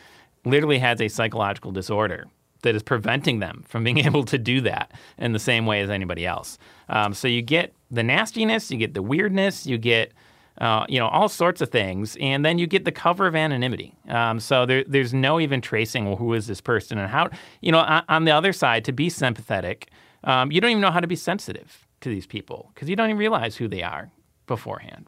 [0.47, 2.25] literally has a psychological disorder
[2.63, 5.91] that is preventing them from being able to do that in the same way as
[5.91, 6.57] anybody else.
[6.89, 10.15] Um, so you get the nastiness, you get the weirdness, you get
[10.61, 12.17] uh, you know, all sorts of things.
[12.21, 13.95] And then you get the cover of anonymity.
[14.09, 17.31] Um, so there, there's no even tracing well, who is this person and how,
[17.61, 19.91] you know, on, the other side, to be sympathetic,
[20.25, 23.09] um, you don't even know how to be sensitive to these people because you don't
[23.09, 24.11] even realize who they are
[24.47, 25.07] beforehand.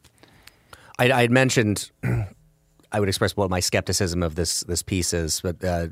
[0.98, 1.90] I, I had mentioned,
[2.92, 5.88] I would express what my skepticism of this this piece is, but uh,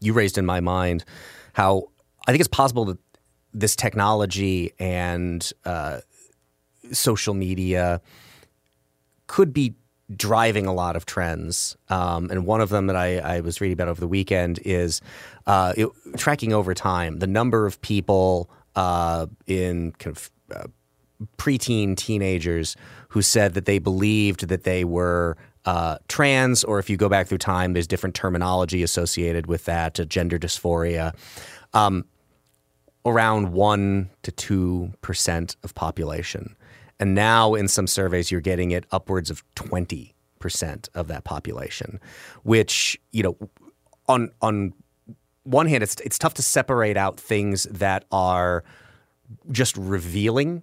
[0.00, 1.04] you raised in my mind
[1.52, 1.84] how
[2.26, 2.98] I think it's possible that
[3.52, 6.00] this technology and uh,
[6.92, 8.00] social media
[9.26, 9.74] could be
[10.14, 11.76] driving a lot of trends.
[11.88, 15.00] Um, and one of them that I, I, was reading about over the weekend is
[15.46, 20.66] uh, it, tracking over time the number of people uh, in kind of uh,
[21.38, 22.76] preteen teenagers
[23.08, 27.26] who said that they believed that they were uh, trans, or if you go back
[27.26, 31.14] through time, there's different terminology associated with that, uh, gender dysphoria.
[31.74, 32.04] Um,
[33.04, 36.55] around one to two percent of population,
[36.98, 42.00] and now in some surveys you're getting it upwards of twenty percent of that population,
[42.42, 43.36] which you know
[44.08, 44.72] on on
[45.44, 48.64] one hand it's it's tough to separate out things that are
[49.50, 50.62] just revealing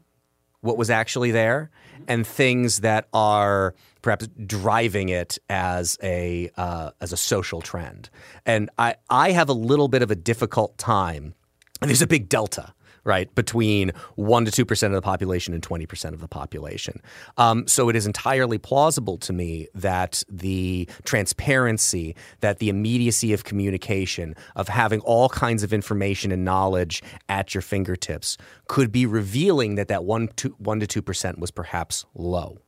[0.61, 1.69] what was actually there
[2.07, 8.09] and things that are perhaps driving it as a uh, as a social trend.
[8.45, 11.34] And I I have a little bit of a difficult time.
[11.81, 12.73] And there's a big delta
[13.04, 17.01] right, between 1% to 2% of the population and 20% of the population.
[17.38, 23.43] Um, so it is entirely plausible to me that the transparency, that the immediacy of
[23.43, 28.38] communication, of having all kinds of information and knowledge at your fingertips
[28.68, 32.62] could be revealing that that 1 to, 1 to 2% was perhaps low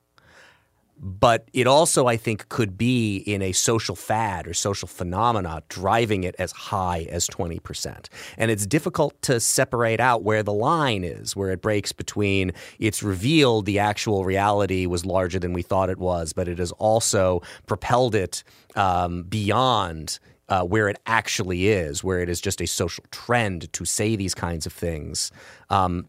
[0.98, 6.24] but it also I think could be in a social fad or social phenomena driving
[6.24, 8.08] it as high as 20%.
[8.38, 13.04] And it's difficult to separate out where the line is, where it breaks between it's
[13.04, 17.42] revealed the actual reality was larger than we thought it was, but it has also
[17.68, 18.44] propelled it
[18.76, 23.84] um, beyond uh, where it actually is, where it is just a social trend to
[23.86, 25.32] say these kinds of things.
[25.70, 26.08] Um,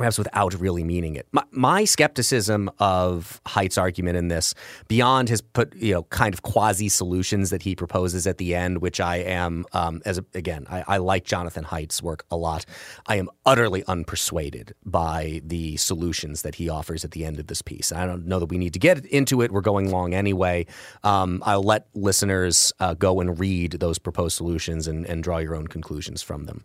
[0.00, 1.26] perhaps without really meaning it.
[1.30, 4.54] My, my, skepticism of Haidt's argument in this,
[4.88, 8.78] beyond his put, you know, kind of quasi solutions that he proposes at the end,
[8.78, 12.64] which I am, um, as a, again, I, I, like Jonathan Haidt's work a lot.
[13.06, 17.60] I am utterly unpersuaded by the solutions that he offers at the end of this
[17.60, 17.92] piece.
[17.92, 19.52] I don't know that we need to get into it.
[19.52, 20.64] We're going long anyway.
[21.04, 25.54] Um, I'll let listeners uh, go and read those proposed solutions and, and draw your
[25.54, 26.64] own conclusions from them.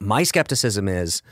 [0.00, 1.22] My skepticism is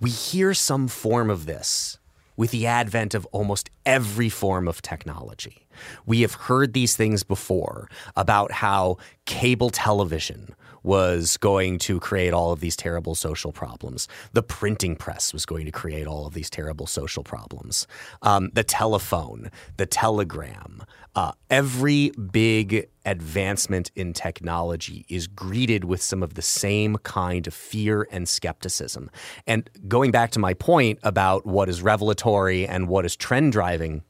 [0.00, 1.98] we hear some form of this
[2.36, 5.66] with the advent of almost every form of technology.
[6.04, 10.54] We have heard these things before about how cable television
[10.86, 14.06] was going to create all of these terrible social problems.
[14.32, 17.88] The printing press was going to create all of these terrible social problems.
[18.22, 20.84] Um, the telephone, the telegram,
[21.16, 27.54] uh, every big advancement in technology is greeted with some of the same kind of
[27.54, 29.10] fear and skepticism.
[29.44, 34.04] And going back to my point about what is revelatory and what is trend driving,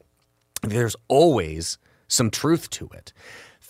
[0.62, 3.14] there's always some truth to it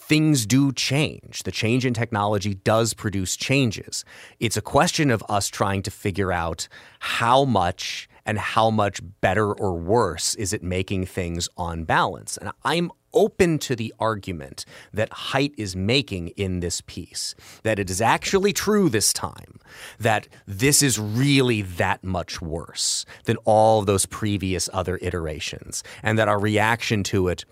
[0.06, 1.42] things do change.
[1.42, 4.04] The change in technology does produce changes.
[4.38, 6.68] It's a question of us trying to figure out
[7.00, 12.36] how much and how much better or worse is it making things on balance.
[12.36, 17.88] And I'm open to the argument that Haidt is making in this piece that it
[17.88, 19.58] is actually true this time
[19.98, 26.28] that this is really that much worse than all those previous other iterations and that
[26.28, 27.44] our reaction to it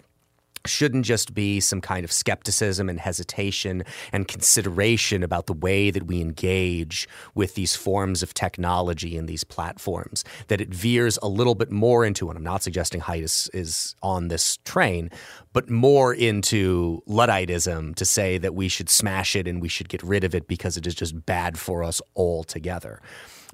[0.67, 6.07] shouldn't just be some kind of skepticism and hesitation and consideration about the way that
[6.07, 10.25] we engage with these forms of technology and these platforms.
[10.49, 13.97] That it veers a little bit more into, and I'm not suggesting Haidt is, is
[14.03, 15.11] on this train,
[15.53, 20.03] but more into Ludditism to say that we should smash it and we should get
[20.03, 23.01] rid of it because it is just bad for us altogether.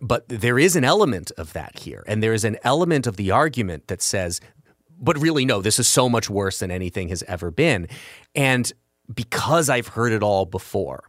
[0.00, 2.02] But there is an element of that here.
[2.06, 4.40] And there is an element of the argument that says
[5.00, 7.88] but really, no, this is so much worse than anything has ever been.
[8.34, 8.70] And
[9.12, 11.04] because I've heard it all before,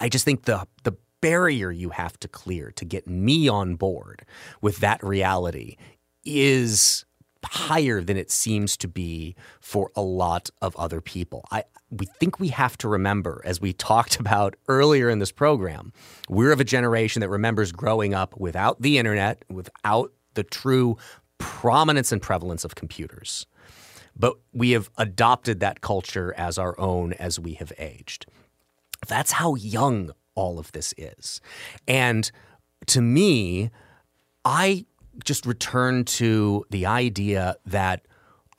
[0.00, 4.24] I just think the the barrier you have to clear to get me on board
[4.60, 5.76] with that reality
[6.24, 7.04] is
[7.44, 11.44] higher than it seems to be for a lot of other people.
[11.50, 15.92] I we think we have to remember as we talked about earlier in this program,
[16.28, 20.96] we're of a generation that remembers growing up without the internet, without the true
[21.42, 23.46] prominence and prevalence of computers.
[24.16, 28.26] But we have adopted that culture as our own as we have aged.
[29.06, 31.40] That's how young all of this is.
[31.88, 32.30] And
[32.86, 33.70] to me,
[34.44, 34.86] I
[35.24, 38.06] just return to the idea that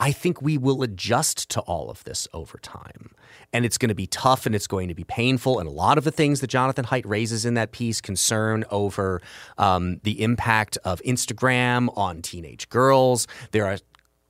[0.00, 3.14] I think we will adjust to all of this over time.
[3.54, 5.58] And it's going to be tough and it's going to be painful.
[5.58, 9.22] And a lot of the things that Jonathan Haidt raises in that piece concern over
[9.56, 13.26] um, the impact of Instagram on teenage girls.
[13.52, 13.78] There are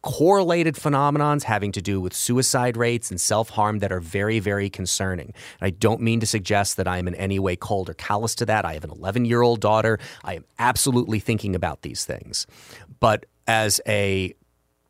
[0.04, 4.68] correlated phenomenons having to do with suicide rates and self harm that are very, very
[4.68, 5.32] concerning.
[5.60, 8.34] And I don't mean to suggest that I am in any way cold or callous
[8.36, 8.66] to that.
[8.66, 9.98] I have an 11 year old daughter.
[10.22, 12.46] I am absolutely thinking about these things.
[13.00, 14.34] But as a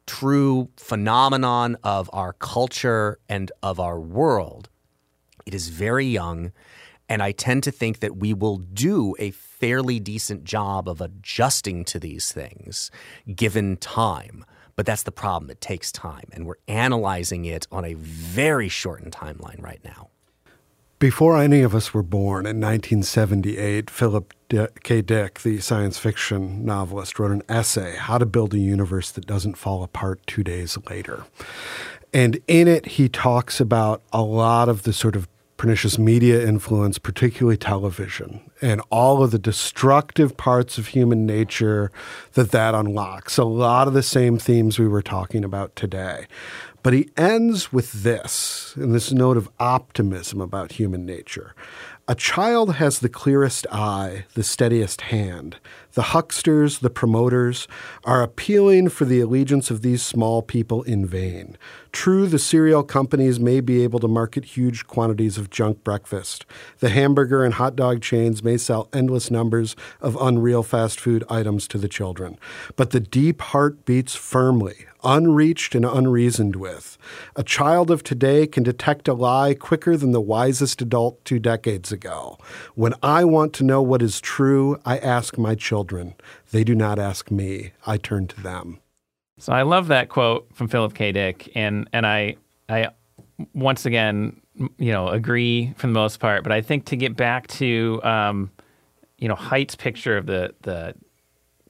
[0.07, 4.69] true phenomenon of our culture and of our world,
[5.47, 6.53] it is very young.
[7.09, 11.85] And I tend to think that we will do a fairly decent job of adjusting
[11.87, 12.91] to these things
[13.35, 14.45] given time.
[14.77, 15.51] But that's the problem.
[15.51, 16.25] It takes time.
[16.33, 20.09] And we're analyzing it on a very shortened timeline right now.
[21.05, 24.33] Before any of us were born in 1978, Philip
[24.83, 25.03] K.
[25.03, 29.59] Dick, the science fiction novelist, wrote an essay, How to Build a Universe That Doesn't
[29.59, 31.25] Fall Apart Two Days Later.
[32.15, 35.29] And in it, he talks about a lot of the sort of
[35.59, 41.93] pernicious media influence, particularly television, and all of the destructive parts of human nature
[42.33, 43.37] that that unlocks.
[43.37, 46.27] A lot of the same themes we were talking about today.
[46.85, 51.55] But he ends with this, and this note of optimism about human nature.
[52.07, 55.57] A child has the clearest eye, the steadiest hand.
[55.95, 57.67] The hucksters, the promoters,
[58.05, 61.57] are appealing for the allegiance of these small people in vain.
[61.95, 66.45] True, the cereal companies may be able to market huge quantities of junk breakfast.
[66.81, 71.69] The hamburger and hot dog chains may sell endless numbers of unreal fast food items
[71.69, 72.37] to the children.
[72.75, 76.99] But the deep heart beats firmly, unreached and unreasoned with.
[77.37, 81.93] A child of today can detect a lie quicker than the wisest adult two decades
[81.93, 82.39] ago.
[82.75, 86.17] When I want to know what is true, I ask my children.
[86.51, 88.81] They do not ask me, I turn to them.
[89.39, 91.13] So I love that quote from Philip K.
[91.13, 92.37] Dick, and and I
[92.69, 92.89] I
[93.53, 94.41] once again
[94.79, 98.51] you know agree for the most part, but I think to get back to um,
[99.19, 100.95] you know Haidt's picture of the the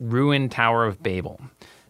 [0.00, 1.40] ruined Tower of Babel.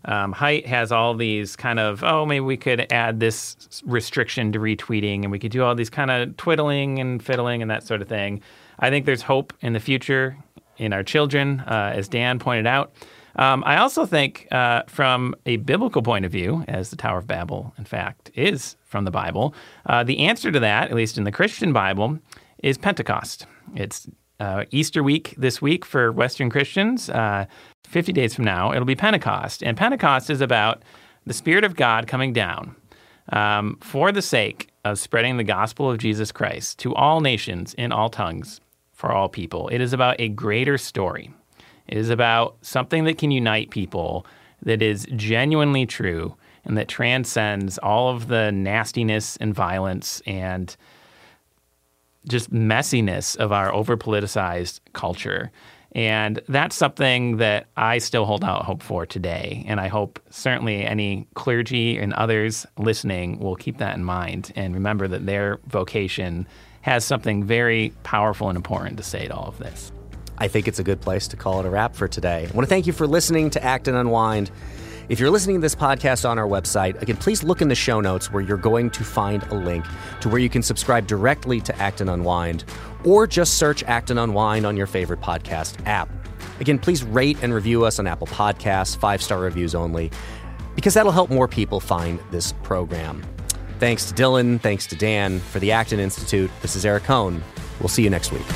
[0.06, 3.56] Um, has all these kind of, oh, maybe we could add this
[3.86, 7.70] restriction to retweeting and we could do all these kind of twiddling and fiddling and
[7.70, 8.42] that sort of thing.
[8.78, 10.36] I think there's hope in the future
[10.76, 12.92] in our children, uh, as Dan pointed out.
[13.36, 17.26] Um, I also think, uh, from a biblical point of view, as the Tower of
[17.26, 19.54] Babel, in fact, is from the Bible,
[19.86, 22.18] uh, the answer to that, at least in the Christian Bible,
[22.62, 23.46] is Pentecost.
[23.74, 24.08] It's
[24.40, 27.08] uh, Easter week this week for Western Christians.
[27.08, 27.46] Uh,
[27.84, 29.62] 50 days from now, it'll be Pentecost.
[29.62, 30.82] And Pentecost is about
[31.26, 32.76] the Spirit of God coming down
[33.32, 37.92] um, for the sake of spreading the gospel of Jesus Christ to all nations in
[37.92, 38.60] all tongues
[38.92, 39.68] for all people.
[39.68, 41.32] It is about a greater story.
[41.86, 44.26] It is about something that can unite people
[44.62, 50.76] that is genuinely true and that transcends all of the nastiness and violence and
[52.26, 55.50] just messiness of our over politicized culture.
[55.92, 59.64] And that's something that I still hold out hope for today.
[59.68, 64.74] And I hope certainly any clergy and others listening will keep that in mind and
[64.74, 66.48] remember that their vocation
[66.80, 69.92] has something very powerful and important to say to all of this.
[70.38, 72.48] I think it's a good place to call it a wrap for today.
[72.50, 74.50] I want to thank you for listening to Acton Unwind.
[75.08, 78.00] If you're listening to this podcast on our website, again, please look in the show
[78.00, 79.84] notes where you're going to find a link
[80.20, 82.64] to where you can subscribe directly to Acton Unwind
[83.04, 86.08] or just search Acton Unwind on your favorite podcast app.
[86.58, 90.10] Again, please rate and review us on Apple Podcasts, five star reviews only,
[90.74, 93.22] because that'll help more people find this program.
[93.78, 95.40] Thanks to Dylan, thanks to Dan.
[95.40, 97.42] For the Acton Institute, this is Eric Kohn.
[97.80, 98.46] We'll see you next week.